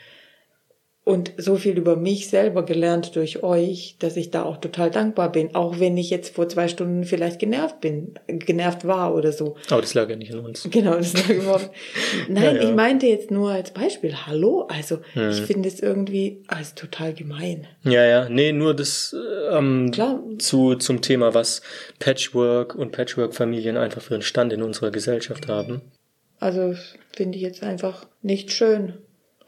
und 1.07 1.31
so 1.37 1.55
viel 1.55 1.77
über 1.77 1.95
mich 1.95 2.29
selber 2.29 2.65
gelernt 2.65 3.15
durch 3.15 3.41
euch, 3.41 3.95
dass 3.99 4.17
ich 4.17 4.29
da 4.29 4.43
auch 4.43 4.57
total 4.57 4.91
dankbar 4.91 5.31
bin. 5.31 5.55
Auch 5.55 5.79
wenn 5.79 5.95
ich 5.95 6.09
jetzt 6.09 6.35
vor 6.35 6.49
zwei 6.49 6.67
Stunden 6.67 7.05
vielleicht 7.05 7.39
genervt 7.39 7.79
bin, 7.79 8.15
genervt 8.27 8.85
war 8.85 9.15
oder 9.15 9.31
so. 9.31 9.55
Aber 9.69 9.79
das 9.79 9.93
lag 9.93 10.09
ja 10.09 10.17
nicht 10.17 10.33
an 10.33 10.41
uns. 10.41 10.67
Genau, 10.69 10.97
das 10.97 11.13
lag 11.13 11.29
überhaupt. 11.29 11.71
Nein, 12.27 12.43
ja, 12.43 12.61
ja. 12.61 12.69
ich 12.69 12.75
meinte 12.75 13.07
jetzt 13.07 13.31
nur 13.31 13.51
als 13.51 13.71
Beispiel. 13.71 14.15
Hallo? 14.27 14.67
Also, 14.69 14.99
hm. 15.13 15.29
ich 15.29 15.41
finde 15.43 15.69
es 15.69 15.79
irgendwie 15.79 16.43
als 16.47 16.75
total 16.75 17.13
gemein. 17.13 17.67
Ja, 17.83 18.03
ja. 18.03 18.27
Nee, 18.27 18.51
nur 18.51 18.73
das 18.73 19.15
ähm, 19.49 19.91
Klar. 19.91 20.21
Zu, 20.39 20.75
zum 20.75 21.01
Thema, 21.01 21.33
was 21.33 21.61
Patchwork 21.99 22.75
und 22.75 22.91
Patchwork-Familien 22.91 23.77
einfach 23.77 24.01
für 24.01 24.15
einen 24.15 24.23
Stand 24.23 24.51
in 24.51 24.61
unserer 24.61 24.91
Gesellschaft 24.91 25.47
haben. 25.47 25.83
Also, 26.41 26.75
finde 27.15 27.37
ich 27.37 27.43
jetzt 27.43 27.63
einfach 27.63 28.07
nicht 28.21 28.51
schön. 28.51 28.95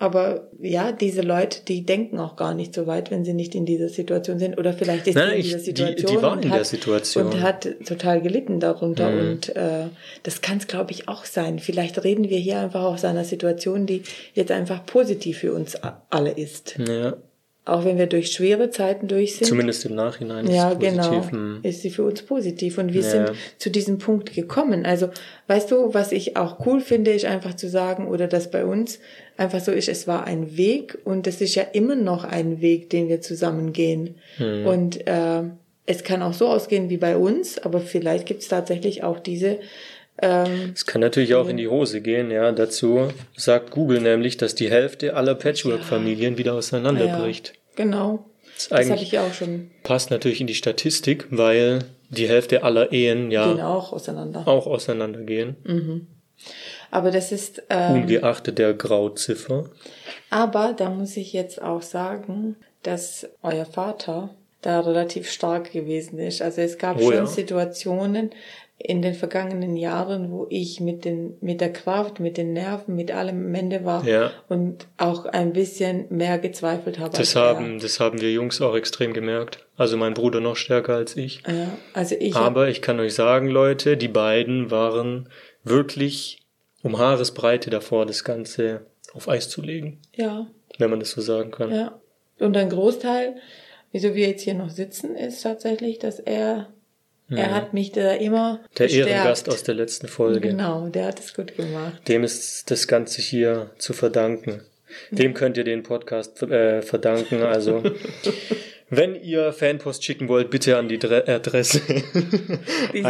Aber 0.01 0.48
ja, 0.62 0.94
diese 0.94 1.22
Leute, 1.22 1.60
die 1.68 1.86
denken 1.86 2.20
auch 2.20 2.38
gar 2.38 2.53
nicht 2.53 2.74
so 2.74 2.88
weit, 2.88 3.12
wenn 3.12 3.25
sie 3.25 3.34
nicht 3.34 3.53
in 3.53 3.65
dieser 3.65 3.89
Situation 3.89 4.39
sind. 4.39 4.58
Oder 4.58 4.72
vielleicht 4.72 5.08
ist 5.08 5.15
Nein, 5.15 5.32
sie 5.32 5.36
in 5.36 5.44
dieser 5.44 5.60
Situation, 5.60 6.12
die, 6.12 6.15
die 6.15 6.22
waren 6.22 6.41
in 6.41 6.50
hat, 6.51 6.58
der 6.58 6.65
Situation 6.65 7.25
und 7.25 7.41
hat 7.41 7.68
total 7.86 8.22
gelitten 8.22 8.62
darunter. 8.62 9.10
Mhm. 9.10 9.20
Und 9.20 9.56
äh, 9.58 9.88
das 10.24 10.39
kann 10.39 10.58
es, 10.58 10.68
glaube 10.68 10.91
ich, 10.91 11.10
auch 11.10 11.25
sein. 11.25 11.60
Vielleicht 11.60 12.01
reden 12.06 12.29
wir 12.29 12.38
hier 12.38 12.60
einfach 12.60 12.84
aus 12.84 13.03
einer 13.03 13.25
Situation, 13.25 13.86
die 13.88 14.03
jetzt 14.34 14.51
einfach 14.51 14.86
positiv 14.86 15.39
für 15.39 15.51
uns 15.51 15.75
alle 16.10 16.32
ist. 16.32 16.79
Ja. 16.79 17.18
Auch 17.65 17.84
wenn 17.84 17.98
wir 17.98 18.08
durch 18.08 18.32
schwere 18.32 18.72
Zeiten 18.72 19.08
durch 19.08 19.36
sind. 19.36 19.48
Zumindest 19.48 19.86
im 19.86 19.94
Nachhinein 19.94 20.46
ist 20.46 20.56
ja, 20.56 20.74
genau, 20.74 21.29
hm. 21.29 21.60
ist 21.62 21.82
sie 21.82 21.91
für 21.91 22.03
uns 22.03 22.24
positiv. 22.24 22.77
Und 22.77 22.94
wir 22.94 23.01
ja. 23.01 23.10
sind 23.10 23.32
zu 23.58 23.70
diesem 23.70 23.98
Punkt 24.00 24.34
gekommen. 24.34 24.86
Also, 24.86 25.10
weißt 25.48 25.70
du, 25.70 25.94
was 25.94 26.12
ich 26.12 26.36
auch 26.38 26.65
cool 26.65 26.79
finde, 26.79 27.12
ist 27.12 27.25
einfach 27.25 27.53
zu 27.56 27.70
sagen, 27.70 28.08
oder 28.08 28.27
dass 28.27 28.50
bei 28.50 28.65
uns 28.65 29.00
einfach 29.39 29.62
so 29.62 29.72
ist, 29.72 29.89
es 29.89 30.08
war 30.08 30.25
ein 30.25 30.58
Weg 30.58 30.98
und 31.05 31.25
es 31.25 31.41
ist 31.41 31.55
ja 31.55 31.63
immer 31.63 31.96
noch 31.96 32.24
ein 32.24 32.62
Weg, 32.62 32.89
den 32.89 33.08
wir 33.08 33.22
zusammen 33.22 33.74
gehen. 33.74 34.15
Hm. 34.38 34.65
Und 34.65 35.08
äh, 35.08 35.43
es 35.86 36.03
kann 36.03 36.22
auch 36.22 36.34
so 36.34 36.48
ausgehen 36.48 36.89
wie 36.89 36.98
bei 36.98 37.17
uns, 37.17 37.58
aber 37.58 37.79
vielleicht 37.79 38.25
gibt 38.25 38.41
es 38.41 38.48
tatsächlich 38.48 39.03
auch 39.03 39.19
diese 39.19 39.60
ähm, 40.22 40.72
es 40.74 40.86
kann 40.86 41.00
natürlich 41.00 41.36
auch 41.36 41.48
in 41.48 41.55
die 41.55 41.69
Hose 41.69 42.01
gehen, 42.01 42.29
ja. 42.29 42.51
Dazu 42.51 43.08
sagt 43.38 43.72
Google 43.72 44.01
nämlich, 44.01 44.36
dass 44.36 44.53
die 44.53 44.69
Hälfte 44.69 45.15
aller 45.15 45.34
Patchwork-Familien 45.34 46.38
wieder 46.38 46.55
auseinanderbricht. 46.55 47.53
Ja, 47.55 47.84
genau. 47.86 48.25
Das, 48.55 48.67
das 48.67 48.89
habe 48.89 49.01
ich 49.01 49.17
auch 49.17 49.34
schon. 49.34 49.72
Passt 49.84 50.12
natürlich 50.12 50.41
in 50.41 50.48
die 50.48 50.55
Statistik, 50.55 51.27
weil 51.29 51.86
die 52.10 52.27
Hälfte 52.27 52.63
aller 52.63 52.91
Ehen 52.91 53.31
ja 53.31 53.65
auch 53.65 53.93
auseinander. 53.93 54.46
Auch 54.46 54.67
auseinandergehen. 54.67 55.55
Mhm. 55.63 56.08
Aber 56.91 57.12
das 57.12 57.31
ist 57.31 57.63
ähm, 57.69 58.03
ungeachtet 58.03 58.58
der 58.58 58.74
Grauziffer. 58.74 59.69
Aber 60.29 60.74
da 60.74 60.89
muss 60.89 61.17
ich 61.17 61.34
jetzt 61.34 61.62
auch 61.62 61.81
sagen, 61.81 62.55
dass 62.84 63.27
euer 63.43 63.65
Vater 63.65 64.34
da 64.62 64.81
relativ 64.81 65.29
stark 65.29 65.72
gewesen 65.72 66.19
ist. 66.19 66.41
Also 66.41 66.62
es 66.62 66.77
gab 66.77 66.98
oh, 66.98 67.03
schon 67.03 67.13
ja. 67.13 67.25
Situationen, 67.25 68.31
in 68.81 69.01
den 69.01 69.13
vergangenen 69.13 69.75
Jahren, 69.75 70.31
wo 70.31 70.48
ich 70.50 70.79
mit 70.79 71.03
den, 71.03 71.36
mit 71.41 71.60
der 71.60 71.74
Kraft, 71.74 72.22
mit 72.22 72.38
den 72.38 72.53
Nerven, 72.53 72.96
mit 72.96 73.12
allem 73.12 73.48
am 73.48 73.53
Ende 73.53 73.84
war 73.84 74.05
ja. 74.05 74.31
und 74.48 74.88
auch 74.98 75.25
ein 75.25 75.51
bisschen 75.51 76.05
mehr 76.10 76.39
gezweifelt 76.39 76.98
habe. 76.98 77.15
Das 77.17 77.36
haben, 77.36 77.79
das 77.79 78.00
haben 78.00 78.22
wir 78.22 78.31
Jungs 78.31 78.62
auch 78.62 78.75
extrem 78.75 79.13
gemerkt. 79.13 79.65
Also 79.75 79.98
mein 79.98 80.13
Bruder 80.13 80.39
noch 80.39 80.55
stärker 80.55 80.96
als 80.96 81.17
ich. 81.17 81.43
Ja, 81.46 81.67
also 81.93 82.15
ich. 82.17 82.36
Aber 82.36 82.69
ich 82.69 82.81
kann 82.81 83.01
euch 83.01 83.13
sagen, 83.13 83.50
Leute, 83.50 83.98
die 83.98 84.08
beiden 84.08 84.72
waren 84.72 85.27
wirklich 85.63 86.39
um 86.81 86.97
Haaresbreite 86.97 87.69
davor, 87.69 88.05
das 88.05 88.23
Ganze 88.23 88.85
auf 89.13 89.27
Eis 89.27 89.49
zu 89.49 89.61
legen. 89.61 89.99
Ja. 90.15 90.47
Wenn 90.77 90.89
man 90.89 90.99
das 90.99 91.11
so 91.11 91.21
sagen 91.21 91.51
kann. 91.51 91.71
Ja. 91.71 91.99
Und 92.39 92.55
ein 92.55 92.69
Großteil, 92.69 93.35
wieso 93.91 94.15
wir 94.15 94.29
jetzt 94.29 94.43
hier 94.43 94.53
noch 94.53 94.69
sitzen, 94.69 95.15
ist 95.15 95.41
tatsächlich, 95.41 95.99
dass 95.99 96.19
er 96.19 96.69
er 97.31 97.53
hat 97.53 97.73
mich 97.73 97.91
da 97.91 98.13
immer. 98.13 98.61
Der 98.77 98.85
bestärkt. 98.85 99.09
Ehrengast 99.11 99.49
aus 99.49 99.63
der 99.63 99.75
letzten 99.75 100.07
Folge. 100.07 100.39
Genau, 100.39 100.89
der 100.89 101.05
hat 101.05 101.19
es 101.19 101.33
gut 101.35 101.55
gemacht. 101.55 102.07
Dem 102.07 102.23
ist 102.23 102.71
das 102.71 102.87
Ganze 102.87 103.21
hier 103.21 103.69
zu 103.77 103.93
verdanken. 103.93 104.63
Dem 105.11 105.35
könnt 105.35 105.57
ihr 105.57 105.63
den 105.63 105.83
Podcast 105.83 106.41
äh, 106.41 106.81
verdanken. 106.81 107.43
Also, 107.43 107.83
wenn 108.89 109.15
ihr 109.15 109.53
Fanpost 109.53 110.03
schicken 110.03 110.27
wollt, 110.27 110.49
bitte 110.49 110.77
an 110.77 110.89
die 110.89 110.97
Dre 110.97 111.27
Adresse. 111.27 111.81
Die 112.93 113.03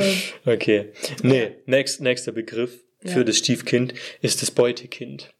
okay. 0.46 0.92
Nee, 1.22 1.52
next, 1.66 2.00
nächster 2.00 2.32
Begriff 2.32 2.82
für 3.04 3.18
ja. 3.18 3.24
das 3.24 3.38
Stiefkind 3.38 3.94
ist 4.20 4.42
das 4.42 4.50
Beutekind. 4.50 5.32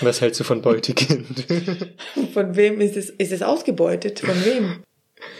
Was 0.00 0.20
hältst 0.20 0.40
du 0.40 0.44
von 0.44 0.62
Beutekind? 0.62 1.46
von 2.34 2.56
wem 2.56 2.80
ist 2.80 2.96
es? 2.96 3.10
Ist 3.10 3.32
es 3.32 3.42
ausgebeutet? 3.42 4.20
Von 4.20 4.44
wem? 4.44 4.82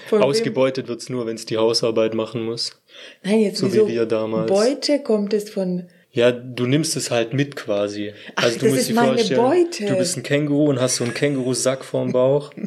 Von 0.09 0.23
ausgebeutet 0.23 0.87
wem? 0.87 0.91
wird's 0.91 1.09
nur, 1.09 1.27
wenn 1.27 1.37
es 1.37 1.45
die 1.45 1.59
Hausarbeit 1.59 2.15
machen 2.15 2.43
muss. 2.45 2.83
Nein, 3.23 3.41
jetzt 3.41 3.59
so 3.59 3.73
wie 3.73 3.87
wir 3.89 4.07
damals. 4.07 4.51
Beute 4.51 5.03
kommt 5.03 5.35
es 5.35 5.51
von. 5.51 5.89
Ja, 6.11 6.31
du 6.31 6.67
nimmst 6.67 6.97
es 6.97 7.11
halt 7.11 7.33
mit 7.33 7.57
quasi. 7.57 8.13
Ach, 8.37 8.45
also 8.45 8.59
du 8.59 8.67
das 8.67 8.75
musst 8.75 8.91
ist 8.91 8.95
meine 8.95 9.25
Beute. 9.37 9.87
Du 9.87 9.97
bist 9.97 10.17
ein 10.17 10.23
Känguru 10.23 10.69
und 10.69 10.81
hast 10.81 10.97
so 10.97 11.05
einen 11.05 11.15
Kängurusack 11.15 11.85
vorm 11.85 12.13
Bauch. 12.13 12.53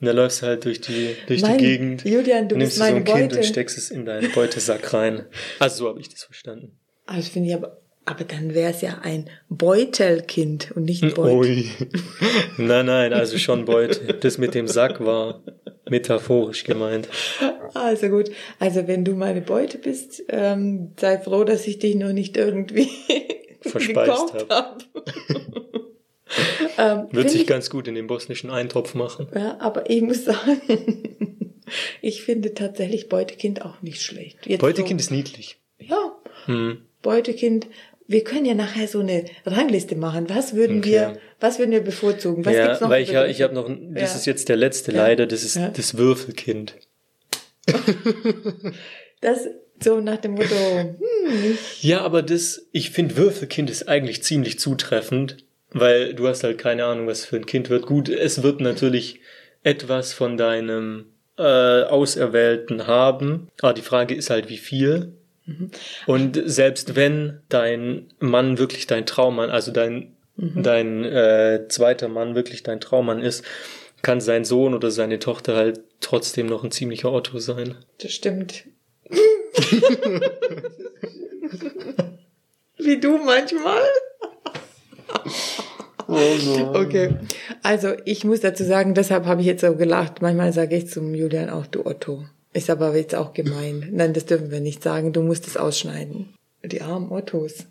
Und 0.00 0.06
dann 0.06 0.16
läufst 0.16 0.42
du 0.42 0.46
halt 0.46 0.64
durch 0.64 0.80
die, 0.80 1.14
durch 1.26 1.42
mein, 1.42 1.58
die 1.58 1.64
Gegend. 1.64 2.04
Julian, 2.04 2.48
du 2.48 2.56
nimmst 2.56 2.78
bist 2.78 2.80
meine 2.80 2.92
so 2.92 2.96
ein 2.96 3.04
Beute. 3.04 3.18
Kind 3.18 3.36
und 3.36 3.44
steckst 3.44 3.76
es 3.76 3.90
in 3.90 4.06
deinen 4.06 4.32
Beutesack 4.32 4.94
rein. 4.94 5.26
Also 5.58 5.84
so 5.84 5.88
habe 5.88 6.00
ich 6.00 6.08
das 6.08 6.24
verstanden. 6.24 6.78
Also 7.06 7.30
finde 7.30 7.48
ich 7.50 7.54
aber 7.54 7.80
aber 8.06 8.24
dann 8.24 8.54
wäre 8.54 8.72
es 8.72 8.80
ja 8.80 8.98
ein 9.02 9.28
Beutelkind 9.50 10.72
und 10.74 10.84
nicht 10.84 11.14
Beut. 11.14 11.30
Ui. 11.30 11.68
nein, 12.56 12.86
nein, 12.86 13.12
also 13.12 13.38
schon 13.38 13.66
Beut. 13.66 14.00
Das 14.24 14.38
mit 14.38 14.54
dem 14.54 14.66
Sack 14.66 15.04
war 15.04 15.44
metaphorisch 15.88 16.64
gemeint. 16.64 17.08
Also 17.74 18.08
gut. 18.08 18.30
Also 18.58 18.88
wenn 18.88 19.04
du 19.04 19.12
meine 19.14 19.42
Beute 19.42 19.78
bist, 19.78 20.24
ähm, 20.28 20.92
sei 20.98 21.18
froh, 21.18 21.44
dass 21.44 21.66
ich 21.66 21.78
dich 21.78 21.94
noch 21.94 22.12
nicht 22.12 22.36
irgendwie 22.36 22.88
verspeist 23.60 24.34
habe. 24.34 24.46
Hab. 24.48 24.82
ähm, 26.78 27.08
Wird 27.10 27.30
sich 27.30 27.42
ich, 27.42 27.46
ganz 27.46 27.70
gut 27.70 27.88
in 27.88 27.94
den 27.94 28.06
bosnischen 28.06 28.50
Eintopf 28.50 28.94
machen. 28.94 29.28
Ja, 29.34 29.58
aber 29.60 29.88
ich 29.90 30.02
muss 30.02 30.24
sagen, 30.24 30.60
ich 32.02 32.22
finde 32.22 32.54
tatsächlich 32.54 33.08
Beutekind 33.08 33.62
auch 33.64 33.82
nicht 33.82 34.02
schlecht. 34.02 34.46
Jetzt 34.46 34.60
Beutekind 34.60 35.00
so, 35.00 35.04
ist 35.04 35.10
niedlich. 35.10 35.58
Ja. 35.78 36.16
Hm. 36.46 36.82
Beutekind 37.02 37.66
wir 38.10 38.24
können 38.24 38.44
ja 38.44 38.54
nachher 38.54 38.88
so 38.88 38.98
eine 38.98 39.24
Rangliste 39.46 39.94
machen. 39.94 40.28
Was 40.28 40.54
würden 40.56 40.78
okay. 40.78 40.90
wir, 40.90 41.18
was 41.38 41.60
würden 41.60 41.70
wir 41.70 41.80
bevorzugen? 41.80 42.44
Was 42.44 42.54
ja, 42.54 42.66
gibt's 42.66 42.80
noch? 42.80 42.90
Weil 42.90 43.04
ich, 43.04 43.10
ja, 43.10 43.24
ich 43.24 43.40
habe 43.40 43.54
noch, 43.54 43.68
das 43.68 44.10
ja. 44.10 44.16
ist 44.16 44.26
jetzt 44.26 44.48
der 44.48 44.56
letzte 44.56 44.90
ja. 44.90 44.98
leider, 45.06 45.28
das 45.28 45.44
ist 45.44 45.54
ja. 45.54 45.68
das 45.68 45.96
Würfelkind. 45.96 46.74
das 49.20 49.46
so 49.80 50.00
nach 50.00 50.16
dem 50.16 50.32
Motto. 50.32 50.56
Hm. 50.56 50.98
Ja, 51.82 52.00
aber 52.00 52.22
das, 52.22 52.66
ich 52.72 52.90
finde 52.90 53.16
Würfelkind 53.16 53.70
ist 53.70 53.88
eigentlich 53.88 54.24
ziemlich 54.24 54.58
zutreffend, 54.58 55.44
weil 55.72 56.14
du 56.14 56.28
hast 56.28 56.44
halt 56.44 56.58
keine 56.58 56.84
Ahnung, 56.84 57.06
was 57.06 57.24
für 57.24 57.36
ein 57.36 57.46
Kind 57.46 57.70
wird. 57.70 57.86
Gut, 57.86 58.08
es 58.08 58.42
wird 58.42 58.60
natürlich 58.60 59.20
etwas 59.62 60.12
von 60.12 60.36
deinem 60.36 61.06
äh, 61.38 61.42
Auserwählten 61.42 62.86
haben. 62.86 63.48
Aber 63.60 63.74
die 63.74 63.82
Frage 63.82 64.14
ist 64.14 64.30
halt, 64.30 64.48
wie 64.48 64.58
viel. 64.58 65.12
Und 66.06 66.40
selbst 66.44 66.96
wenn 66.96 67.40
dein 67.48 68.12
Mann 68.18 68.58
wirklich 68.58 68.86
dein 68.86 69.06
Traummann, 69.06 69.50
also 69.50 69.72
dein, 69.72 70.14
mhm. 70.36 70.62
dein 70.62 71.04
äh, 71.04 71.66
zweiter 71.68 72.08
Mann 72.08 72.34
wirklich 72.34 72.62
dein 72.62 72.80
Traummann 72.80 73.20
ist, 73.22 73.44
kann 74.02 74.20
sein 74.20 74.44
Sohn 74.44 74.74
oder 74.74 74.90
seine 74.90 75.18
Tochter 75.18 75.56
halt 75.56 75.80
trotzdem 76.00 76.46
noch 76.46 76.64
ein 76.64 76.70
ziemlicher 76.70 77.12
Otto 77.12 77.38
sein. 77.38 77.76
Das 77.98 78.12
stimmt. 78.12 78.64
Wie 82.78 83.00
du 83.00 83.18
manchmal. 83.18 83.82
Oh 86.08 86.74
okay. 86.74 87.14
Also 87.62 87.92
ich 88.04 88.24
muss 88.24 88.40
dazu 88.40 88.64
sagen, 88.64 88.94
deshalb 88.94 89.26
habe 89.26 89.42
ich 89.42 89.46
jetzt 89.46 89.60
so 89.60 89.76
gelacht. 89.76 90.22
Manchmal 90.22 90.52
sage 90.52 90.76
ich 90.76 90.88
zum 90.88 91.14
Julian 91.14 91.50
auch, 91.50 91.66
du 91.66 91.86
Otto. 91.86 92.24
Ist 92.52 92.68
aber 92.68 92.96
jetzt 92.96 93.14
auch 93.14 93.32
gemein. 93.32 93.88
Nein, 93.92 94.12
das 94.12 94.26
dürfen 94.26 94.50
wir 94.50 94.60
nicht 94.60 94.82
sagen. 94.82 95.12
Du 95.12 95.22
musst 95.22 95.46
es 95.46 95.56
ausschneiden. 95.56 96.34
Die 96.64 96.82
armen 96.82 97.12
Ottos. 97.12 97.66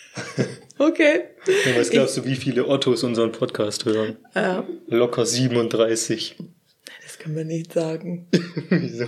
okay. 0.78 1.20
Ja, 1.46 1.78
was 1.78 1.90
glaubst 1.90 2.16
ich, 2.16 2.24
du, 2.24 2.28
wie 2.28 2.34
viele 2.34 2.66
Ottos 2.66 3.04
unseren 3.04 3.30
Podcast 3.30 3.84
hören? 3.84 4.16
Ja. 4.34 4.66
Locker 4.88 5.24
37. 5.24 6.36
Das 7.04 7.18
können 7.18 7.36
wir 7.36 7.44
nicht 7.44 7.72
sagen. 7.72 8.26
Wieso? 8.70 9.06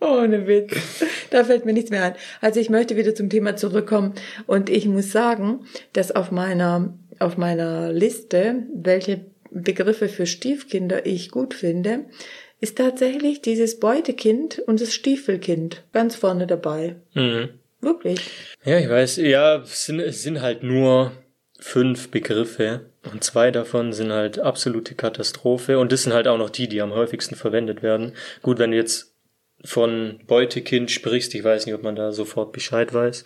Ohne 0.00 0.46
Witz. 0.46 1.04
Da 1.30 1.44
fällt 1.44 1.66
mir 1.66 1.72
nichts 1.72 1.90
mehr 1.90 2.04
ein. 2.04 2.14
Also 2.40 2.60
ich 2.60 2.70
möchte 2.70 2.96
wieder 2.96 3.14
zum 3.14 3.28
Thema 3.28 3.56
zurückkommen 3.56 4.14
und 4.46 4.70
ich 4.70 4.86
muss 4.86 5.12
sagen, 5.12 5.66
dass 5.92 6.14
auf 6.14 6.30
meiner, 6.30 6.96
auf 7.18 7.36
meiner 7.36 7.92
Liste, 7.92 8.62
welche 8.74 9.26
Begriffe 9.50 10.08
für 10.08 10.26
Stiefkinder 10.26 11.04
ich 11.04 11.30
gut 11.30 11.54
finde, 11.54 12.06
ist 12.60 12.78
tatsächlich 12.78 13.42
dieses 13.42 13.78
Beutekind 13.78 14.60
und 14.60 14.80
das 14.80 14.94
Stiefelkind 14.94 15.84
ganz 15.92 16.16
vorne 16.16 16.46
dabei. 16.46 16.96
Mhm. 17.14 17.50
Wirklich? 17.80 18.20
Ja, 18.64 18.78
ich 18.78 18.88
weiß, 18.88 19.16
ja, 19.18 19.56
es 19.56 19.84
sind, 19.84 20.00
es 20.00 20.22
sind 20.22 20.40
halt 20.40 20.62
nur 20.62 21.12
fünf 21.60 22.10
Begriffe 22.10 22.90
und 23.12 23.22
zwei 23.22 23.50
davon 23.50 23.92
sind 23.92 24.12
halt 24.12 24.38
absolute 24.38 24.94
Katastrophe 24.94 25.78
und 25.78 25.92
das 25.92 26.04
sind 26.04 26.12
halt 26.12 26.26
auch 26.26 26.38
noch 26.38 26.50
die, 26.50 26.68
die 26.68 26.80
am 26.80 26.92
häufigsten 26.92 27.36
verwendet 27.36 27.82
werden. 27.82 28.14
Gut, 28.42 28.58
wenn 28.58 28.72
du 28.72 28.76
jetzt 28.76 29.14
von 29.64 30.20
Beutekind 30.26 30.90
sprichst, 30.90 31.34
ich 31.34 31.42
weiß 31.42 31.66
nicht, 31.66 31.74
ob 31.74 31.82
man 31.82 31.96
da 31.96 32.12
sofort 32.12 32.52
Bescheid 32.52 32.94
weiß, 32.94 33.24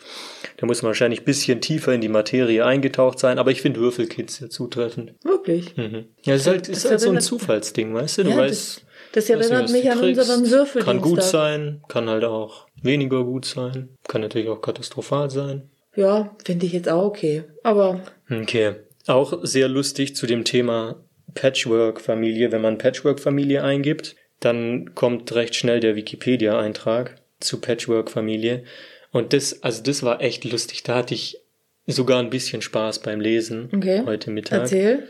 da 0.57 0.67
muss 0.67 0.83
man 0.83 0.89
wahrscheinlich 0.89 1.21
ein 1.21 1.25
bisschen 1.27 1.61
tiefer 1.61 1.93
in 1.93 2.01
die 2.01 2.09
Materie 2.09 2.65
eingetaucht 2.65 3.19
sein, 3.19 3.39
aber 3.39 3.51
ich 3.51 3.61
finde 3.61 3.81
Würfelkind 3.81 4.31
sehr 4.31 4.49
zutreffend. 4.51 5.15
Wirklich? 5.23 5.77
Mhm. 5.77 6.07
Ja, 6.25 6.35
es 6.35 6.43
ist 6.43 6.47
halt, 6.47 6.69
ist 6.69 6.85
Das 6.85 6.91
halt 6.91 7.01
so 7.01 7.11
ein 7.11 7.21
Zufallsding, 7.21 7.93
weißt 7.95 8.19
du? 8.19 8.25
Du 8.25 8.31
Ja, 8.31 8.37
weißt, 8.39 8.85
Das 9.13 9.29
nicht, 9.29 9.39
erinnert 9.39 9.71
mich 9.71 9.91
an 9.91 9.99
kriegst. 9.99 10.21
unseren 10.21 10.51
Würfeldienstag. 10.51 10.85
Kann 10.85 11.01
gut 11.03 11.23
sein, 11.23 11.83
kann 11.89 12.09
halt 12.09 12.25
auch 12.25 12.67
weniger 12.83 13.25
gut 13.25 13.45
sein, 13.45 13.91
kann 14.09 14.23
natürlich 14.23 14.49
auch 14.49 14.61
katastrophal 14.63 15.29
sein. 15.31 15.69
Ja, 15.95 16.35
finde 16.45 16.65
ich 16.65 16.73
jetzt 16.73 16.89
auch 16.89 17.05
okay. 17.05 17.45
Aber 17.63 18.01
Okay. 18.31 18.77
Auch 19.07 19.41
sehr 19.43 19.69
lustig 19.69 20.17
zu 20.17 20.27
dem 20.27 20.45
Thema 20.45 21.05
Patchwork-Familie. 21.35 22.53
Wenn 22.53 22.63
man 22.63 22.79
Patchwork-Familie 22.79 23.63
eingibt, 23.63 24.17
dann 24.45 24.95
kommt 24.95 25.35
recht 25.35 25.55
schnell 25.55 25.81
der 25.81 25.97
Wikipedia-Eintrag 25.97 27.17
zu 27.41 27.61
Patchwork-Familie. 27.61 28.65
Und 29.11 29.33
das, 29.33 29.63
also 29.63 29.83
das 29.83 30.03
war 30.03 30.21
echt 30.21 30.45
lustig. 30.45 30.83
Da 30.83 30.97
hatte 30.97 31.15
ich 31.15 31.39
sogar 31.87 32.21
ein 32.21 32.31
bisschen 32.31 32.63
Spaß 32.63 33.01
beim 33.01 33.21
Lesen 33.21 33.69
Okay. 33.75 34.03
heute 34.05 34.31
Mittag. 34.31 34.61
erzähl. 34.63 35.09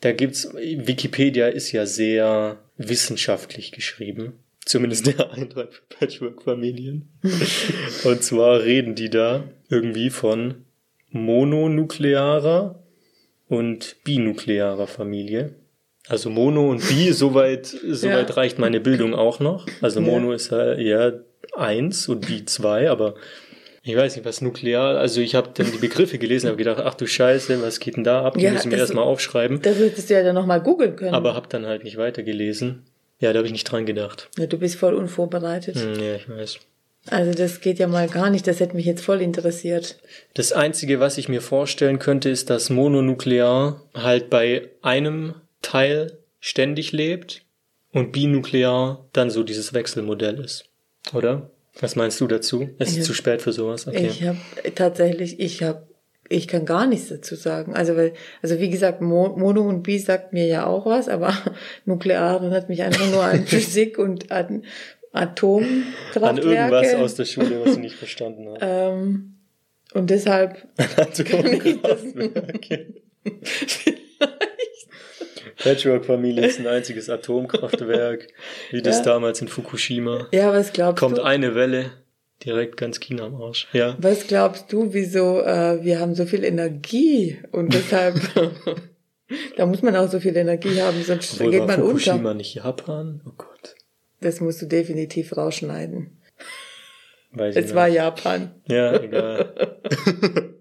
Da 0.00 0.12
gibt's, 0.12 0.52
Wikipedia 0.54 1.48
ist 1.48 1.72
ja 1.72 1.86
sehr 1.86 2.58
wissenschaftlich 2.76 3.72
geschrieben. 3.72 4.34
Zumindest 4.64 5.06
der 5.06 5.30
Eintrag 5.32 5.72
für 5.72 5.82
Patchwork-Familien. 5.88 7.08
Und 8.04 8.22
zwar 8.22 8.62
reden 8.62 8.94
die 8.94 9.10
da 9.10 9.44
irgendwie 9.70 10.10
von 10.10 10.64
mononuklearer 11.10 12.82
und 13.48 13.96
binuklearer 14.04 14.86
Familie. 14.86 15.54
Also 16.08 16.30
Mono 16.30 16.70
und 16.70 16.86
Bi, 16.88 17.12
soweit, 17.12 17.66
soweit 17.66 18.36
reicht 18.36 18.58
meine 18.58 18.80
Bildung 18.80 19.14
auch 19.14 19.40
noch. 19.40 19.66
Also 19.82 20.00
Ja. 20.00 20.06
Mono 20.06 20.32
ist 20.32 20.50
ja 20.52 20.74
eher 20.74 21.20
eins 21.56 22.08
und 22.08 22.26
Bi 22.26 22.44
zwei, 22.44 22.90
aber 22.90 23.14
ich 23.82 23.96
weiß 23.96 24.16
nicht, 24.16 24.24
was 24.24 24.40
nuklear, 24.40 24.98
also 24.98 25.20
ich 25.20 25.34
habe 25.36 25.50
dann 25.54 25.70
die 25.70 25.78
Begriffe 25.78 26.18
gelesen, 26.18 26.48
habe 26.48 26.56
gedacht, 26.56 26.82
ach 26.84 26.94
du 26.94 27.06
Scheiße, 27.06 27.62
was 27.62 27.78
geht 27.78 27.96
denn 27.96 28.02
da 28.04 28.24
ab? 28.24 28.34
Die 28.36 28.42
Ja, 28.42 28.50
müssen 28.50 28.70
wir 28.70 28.78
das- 28.78 28.88
erstmal 28.88 29.04
aufschreiben. 29.04 29.62
Da 29.62 29.76
würdest 29.78 30.10
du 30.10 30.14
ja 30.14 30.22
dann 30.24 30.34
nochmal 30.34 30.60
googeln 30.60 30.96
können. 30.96 31.14
Aber 31.14 31.34
hab 31.34 31.48
dann 31.50 31.66
halt 31.66 31.84
nicht 31.84 31.96
weitergelesen. 31.96 32.82
Ja, 33.20 33.32
da 33.32 33.38
habe 33.38 33.46
ich 33.46 33.52
nicht 33.52 33.64
dran 33.64 33.86
gedacht. 33.86 34.28
ja, 34.38 34.46
du 34.46 34.58
bist 34.58 34.76
voll 34.76 34.94
unvorbereitet. 34.94 35.76
Hm, 35.76 35.94
ja, 36.02 36.16
ich 36.16 36.28
weiß. 36.28 36.58
Also 37.08 37.30
das 37.32 37.60
geht 37.60 37.78
ja 37.78 37.86
mal 37.86 38.08
gar 38.08 38.30
nicht. 38.30 38.46
Das 38.48 38.58
hätte 38.58 38.74
mich 38.74 38.84
jetzt 38.86 39.04
voll 39.04 39.22
interessiert. 39.22 39.96
Das 40.34 40.52
Einzige, 40.52 40.98
was 40.98 41.16
ich 41.16 41.28
mir 41.28 41.40
vorstellen 41.40 42.00
könnte, 42.00 42.28
ist, 42.28 42.50
dass 42.50 42.68
mononuklear 42.68 43.80
halt 43.94 44.28
bei 44.28 44.68
einem 44.82 45.34
Teil 45.66 46.18
ständig 46.40 46.92
lebt 46.92 47.42
und 47.92 48.12
binuklear 48.12 49.04
dann 49.12 49.30
so 49.30 49.42
dieses 49.42 49.72
Wechselmodell 49.74 50.38
ist. 50.40 50.66
Oder? 51.12 51.50
Was 51.80 51.96
meinst 51.96 52.20
du 52.20 52.26
dazu? 52.26 52.70
Es 52.78 52.90
ist 52.90 52.96
Ja. 52.98 53.02
zu 53.04 53.14
spät 53.14 53.42
für 53.42 53.52
sowas. 53.52 53.86
Okay. 53.86 54.06
Ich 54.06 54.22
habe 54.24 54.38
tatsächlich, 54.74 55.40
ich 55.40 55.62
habe, 55.62 55.86
ich 56.28 56.46
kann 56.48 56.64
gar 56.66 56.86
nichts 56.86 57.08
dazu 57.08 57.34
sagen. 57.34 57.74
Also 57.74 57.96
weil, 57.96 58.12
also 58.42 58.58
wie 58.60 58.70
gesagt, 58.70 59.00
Mo 59.02 59.34
Mono 59.36 59.62
und 59.62 59.82
Bi 59.82 59.98
sagt 59.98 60.32
mir 60.32 60.46
ja 60.46 60.66
auch 60.66 60.86
was, 60.86 61.08
aber 61.08 61.36
Nuklear 61.84 62.34
erinnert 62.40 62.68
mich 62.68 62.82
einfach 62.82 63.10
nur 63.10 63.22
an 63.24 63.46
Physik 63.46 63.98
und 63.98 64.30
an 64.30 64.62
An 65.12 65.28
Atomkraftwerke. 65.28 66.40
irgendwas 66.48 66.94
aus 66.94 67.14
der 67.16 67.24
Schule, 67.24 67.64
was 67.64 67.74
du 67.74 67.80
nicht 67.80 67.96
verstanden 67.96 68.48
hast. 68.50 68.58
ähm, 68.62 69.34
und 69.94 70.10
deshalb 70.10 70.66
Atomkraftwerke. 70.96 72.94
Patchwork-Familie 75.62 76.46
ist 76.46 76.58
ein 76.60 76.66
einziges 76.66 77.08
Atomkraftwerk, 77.08 78.28
wie 78.70 78.82
das 78.82 78.98
Ja. 78.98 79.04
damals 79.04 79.40
in 79.40 79.48
Fukushima. 79.48 80.28
Ja, 80.32 80.52
was 80.52 80.72
glaubst 80.72 81.00
Kommt 81.00 81.18
du? 81.18 81.22
eine 81.22 81.54
Welle, 81.54 81.92
direkt 82.44 82.76
ganz 82.76 83.00
China 83.00 83.24
am 83.24 83.40
Arsch. 83.40 83.66
Ja. 83.72 83.96
Was 83.98 84.26
glaubst 84.26 84.72
du, 84.72 84.92
wieso 84.92 85.40
äh, 85.42 85.82
wir 85.82 85.98
haben 86.00 86.14
so 86.14 86.26
viel 86.26 86.44
Energie 86.44 87.38
und 87.52 87.72
deshalb 87.74 88.16
da 89.56 89.66
muss 89.66 89.82
man 89.82 89.96
auch 89.96 90.08
so 90.10 90.20
viel 90.20 90.36
Energie 90.36 90.80
haben, 90.80 91.02
sonst 91.02 91.34
Obwohl 91.34 91.50
geht 91.50 91.60
war 91.60 91.66
man 91.68 91.80
Fukushima 91.80 92.14
unter. 92.16 92.34
nicht 92.34 92.54
Japan? 92.54 93.20
Oh 93.26 93.32
Gott. 93.36 93.74
Das 94.20 94.40
musst 94.40 94.62
du 94.62 94.66
definitiv 94.66 95.36
rausschneiden. 95.36 96.16
Weiß 97.32 97.54
ich 97.56 97.64
Es 97.66 97.74
war. 97.74 97.86
Japan. 97.88 98.52
Ja, 98.68 99.00
egal. 99.00 99.74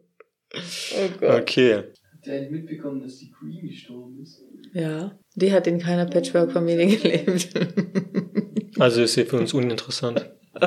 Oh 0.58 1.10
Gott. 1.20 1.42
Okay. 1.42 1.84
Ihr 2.28 2.34
eigentlich 2.34 2.52
mitbekommen, 2.52 3.02
dass 3.02 3.18
die 3.18 3.32
Queen 3.32 3.68
gestorben 3.68 4.22
ist? 4.22 4.44
Ja, 4.74 5.18
die 5.36 5.52
hat 5.52 5.68
in 5.68 5.80
keiner 5.80 6.06
Patchwork-Familie 6.06 6.98
gelebt. 6.98 7.50
Also 8.78 9.04
ist 9.04 9.16
ja 9.16 9.24
für 9.24 9.38
uns 9.38 9.54
uninteressant. 9.54 10.30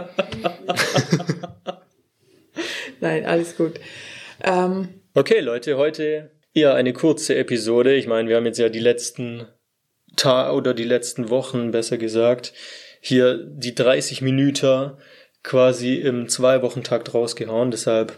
Nein, 3.01 3.27
alles 3.27 3.55
gut. 3.55 3.75
Ähm, 4.43 4.89
Okay, 5.15 5.41
Leute, 5.41 5.77
heute 5.77 6.31
eher 6.55 6.75
eine 6.75 6.93
kurze 6.93 7.35
Episode. 7.35 7.97
Ich 7.97 8.07
meine, 8.07 8.29
wir 8.29 8.37
haben 8.37 8.47
jetzt 8.47 8.61
ja 8.61 8.69
die 8.69 8.79
letzten 8.79 9.49
Tage 10.15 10.55
oder 10.55 10.75
die 10.75 10.85
letzten 10.85 11.29
Wochen, 11.29 11.73
besser 11.73 11.99
gesagt, 11.99 12.53
hier 13.01 13.45
die 13.45 13.75
30 13.75 14.23
Minuten 14.23 14.93
quasi 15.43 15.97
im 15.97 16.29
Zwei-Wochen-Takt 16.29 17.15
rausgehauen. 17.15 17.73
Deshalb 17.73 18.13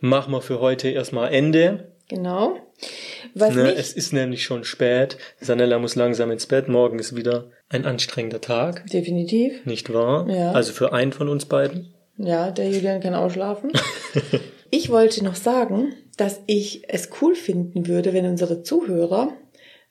machen 0.00 0.32
wir 0.32 0.42
für 0.42 0.60
heute 0.60 0.88
erstmal 0.88 1.32
Ende. 1.32 1.93
Genau. 2.08 2.56
Was 3.34 3.54
Ne, 3.54 3.74
es 3.74 3.92
ist 3.92 4.12
nämlich 4.12 4.42
schon 4.44 4.64
spät. 4.64 5.16
Sanella 5.40 5.78
muss 5.78 5.94
langsam 5.96 6.30
ins 6.30 6.46
Bett. 6.46 6.68
Morgen 6.68 6.98
ist 6.98 7.16
wieder 7.16 7.50
ein 7.68 7.84
anstrengender 7.86 8.40
Tag. 8.40 8.86
definitiv. 8.88 9.64
Nicht 9.66 9.92
wahr? 9.92 10.28
Ja. 10.28 10.52
Also 10.52 10.72
für 10.72 10.92
einen 10.92 11.12
von 11.12 11.28
uns 11.28 11.46
beiden. 11.46 11.94
Ja, 12.16 12.50
der 12.50 12.68
Julian 12.70 13.00
kann 13.00 13.14
ausschlafen. 13.14 13.72
ich 14.70 14.90
wollte 14.90 15.24
noch 15.24 15.34
sagen, 15.34 15.94
dass 16.16 16.40
ich 16.46 16.82
es 16.88 17.08
cool 17.20 17.34
finden 17.34 17.88
würde, 17.88 18.12
wenn 18.12 18.26
unsere 18.26 18.62
Zuhörer, 18.62 19.32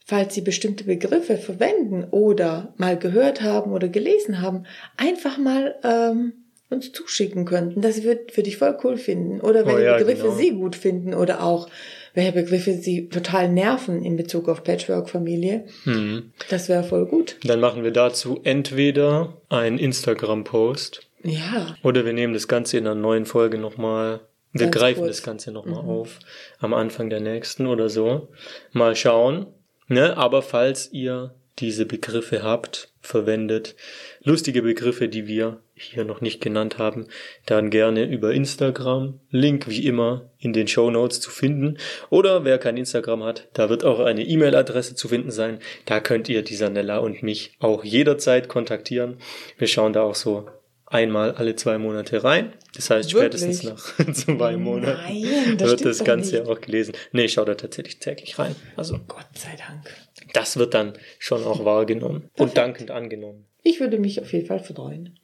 falls 0.05 0.33
sie 0.33 0.41
bestimmte 0.41 0.85
Begriffe 0.85 1.37
verwenden 1.37 2.05
oder 2.11 2.73
mal 2.77 2.97
gehört 2.97 3.41
haben 3.41 3.73
oder 3.73 3.89
gelesen 3.89 4.41
haben, 4.41 4.65
einfach 4.95 5.37
mal 5.37 5.75
ähm, 5.83 6.33
uns 6.69 6.91
zuschicken 6.93 7.43
könnten. 7.45 7.81
Das 7.81 8.03
würde 8.03 8.21
würd 8.33 8.47
ich 8.47 8.57
voll 8.57 8.77
cool 8.83 8.97
finden. 8.97 9.41
Oder 9.41 9.65
welche 9.65 9.79
Oh 9.79 9.83
ja, 9.83 9.97
Begriffe 9.97 10.23
genau. 10.23 10.35
sie 10.35 10.51
gut 10.51 10.75
finden 10.77 11.13
oder 11.13 11.43
auch 11.43 11.67
welche 12.13 12.31
Begriffe 12.33 12.73
sie 12.73 13.09
total 13.09 13.49
nerven 13.49 14.03
in 14.03 14.15
Bezug 14.15 14.47
auf 14.49 14.63
Patchwork-Familie. 14.63 15.65
Hm. 15.83 16.31
Das 16.49 16.69
wäre 16.69 16.83
voll 16.83 17.05
gut. 17.05 17.37
Dann 17.43 17.59
machen 17.59 17.83
wir 17.83 17.91
dazu 17.91 18.39
entweder 18.43 19.37
einen 19.49 19.79
Instagram-Post 19.79 21.01
Ja, 21.23 21.75
oder 21.83 22.05
wir 22.05 22.13
nehmen 22.13 22.33
das 22.33 22.47
Ganze 22.47 22.77
in 22.77 22.85
einer 22.87 22.95
neuen 22.95 23.25
Folge 23.25 23.57
nochmal. 23.57 24.21
Wir 24.51 24.67
Ganz 24.67 24.75
greifen 24.75 24.99
kurz. 24.99 25.17
das 25.17 25.23
Ganze 25.23 25.51
nochmal 25.51 25.79
auf 25.83 26.19
am 26.59 26.73
Anfang 26.75 27.09
der 27.09 27.19
nächsten 27.19 27.65
oder 27.65 27.89
so. 27.89 28.29
Mal 28.71 28.95
schauen. 28.95 29.47
Ne? 29.87 30.15
Aber 30.15 30.43
falls 30.43 30.91
ihr 30.91 31.33
diese 31.59 31.85
Begriffe 31.85 32.43
habt, 32.43 32.91
verwendet, 33.01 33.75
lustige 34.23 34.61
Begriffe, 34.61 35.07
die 35.07 35.27
wir 35.27 35.61
hier 35.75 36.05
noch 36.05 36.21
nicht 36.21 36.41
genannt 36.41 36.77
haben, 36.77 37.07
dann 37.45 37.69
gerne 37.69 38.05
über 38.05 38.33
Instagram. 38.33 39.19
Link 39.29 39.67
wie 39.67 39.85
immer 39.85 40.29
in 40.39 40.53
den 40.53 40.67
Show 40.67 40.89
Notes 40.89 41.19
zu 41.19 41.29
finden. 41.29 41.77
Oder 42.09 42.45
wer 42.45 42.57
kein 42.57 42.77
Instagram 42.77 43.23
hat, 43.23 43.49
da 43.53 43.69
wird 43.69 43.83
auch 43.83 43.99
eine 43.99 44.23
E-Mail-Adresse 44.23 44.95
zu 44.95 45.07
finden 45.07 45.31
sein. 45.31 45.59
Da 45.85 45.99
könnt 45.99 46.29
ihr 46.29 46.43
die 46.43 46.55
Sanella 46.55 46.99
und 46.99 47.23
mich 47.23 47.55
auch 47.59 47.83
jederzeit 47.83 48.47
kontaktieren. 48.47 49.17
Wir 49.57 49.67
schauen 49.67 49.93
da 49.93 50.03
auch 50.03 50.15
so 50.15 50.47
einmal 50.93 51.31
alle 51.31 51.55
zwei 51.55 51.77
Monate 51.77 52.23
rein. 52.23 52.53
Das 52.75 52.89
heißt, 52.89 53.13
Wirklich? 53.13 53.41
spätestens 53.41 53.63
nach 53.63 54.13
zwei 54.13 54.57
Monaten 54.57 55.01
Nein, 55.01 55.57
das 55.57 55.69
wird 55.69 55.85
das 55.85 56.03
Ganze 56.03 56.39
nicht. 56.39 56.47
auch 56.49 56.61
gelesen. 56.61 56.93
Nee, 57.11 57.25
ich 57.25 57.33
schaue 57.33 57.45
da 57.45 57.55
tatsächlich 57.55 57.99
täglich 57.99 58.37
rein. 58.39 58.55
Also 58.75 58.99
Gott 59.07 59.27
sei 59.35 59.55
Dank. 59.57 59.89
das 60.33 60.57
wird 60.57 60.73
dann 60.73 60.93
schon 61.19 61.43
auch 61.43 61.65
wahrgenommen 61.65 62.29
und 62.37 62.57
dankend 62.57 62.91
angenommen. 62.91 63.45
Ich 63.63 63.79
würde 63.79 63.97
mich 63.99 64.21
auf 64.21 64.31
jeden 64.33 64.45
Fall 64.45 64.59
freuen. 64.59 65.17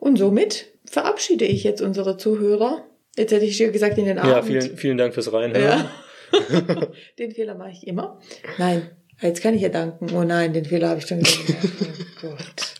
Und 0.00 0.16
somit 0.18 0.66
verabschiede 0.84 1.44
ich 1.44 1.64
jetzt 1.64 1.80
unsere 1.82 2.16
Zuhörer. 2.16 2.84
Jetzt 3.16 3.32
hätte 3.32 3.44
ich 3.44 3.56
dir 3.56 3.70
gesagt 3.70 3.98
in 3.98 4.06
den 4.06 4.18
Abend. 4.18 4.32
Ja, 4.32 4.42
vielen, 4.42 4.76
vielen 4.76 4.98
Dank 4.98 5.14
fürs 5.14 5.32
Reinhören. 5.32 5.84
Ja. 6.32 6.88
den 7.18 7.32
Fehler 7.32 7.54
mache 7.54 7.70
ich 7.70 7.86
immer. 7.86 8.20
Nein, 8.58 8.90
jetzt 9.20 9.42
kann 9.42 9.54
ich 9.54 9.62
ja 9.62 9.68
danken. 9.68 10.08
Oh 10.14 10.24
nein, 10.24 10.52
den 10.52 10.64
Fehler 10.64 10.88
habe 10.88 11.00
ich 11.00 11.06
schon 11.06 11.22
gemacht. 11.22 11.54
Oh 12.22 12.28
Gott. 12.28 12.74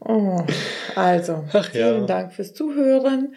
Oh, 0.00 0.44
also, 0.94 1.44
Ach 1.52 1.74
ja. 1.74 1.92
vielen 1.92 2.06
Dank 2.06 2.32
fürs 2.32 2.54
Zuhören 2.54 3.34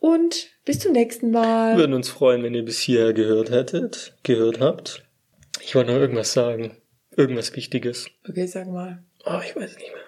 und 0.00 0.48
bis 0.64 0.78
zum 0.80 0.92
nächsten 0.92 1.30
Mal. 1.30 1.72
Wir 1.72 1.78
würden 1.78 1.94
uns 1.94 2.08
freuen, 2.08 2.42
wenn 2.42 2.54
ihr 2.54 2.64
bis 2.64 2.78
hierher 2.78 3.12
gehört 3.12 3.50
hättet, 3.50 4.14
gehört 4.22 4.60
habt. 4.60 5.02
Ich 5.60 5.74
wollte 5.74 5.92
noch 5.92 5.98
irgendwas 5.98 6.32
sagen. 6.32 6.76
Irgendwas 7.16 7.54
Wichtiges. 7.54 8.08
Okay, 8.28 8.46
sag 8.46 8.66
mal. 8.68 9.02
Oh, 9.24 9.40
ich 9.44 9.54
weiß 9.54 9.70
es 9.70 9.78
nicht 9.78 9.92
mehr. 9.92 10.02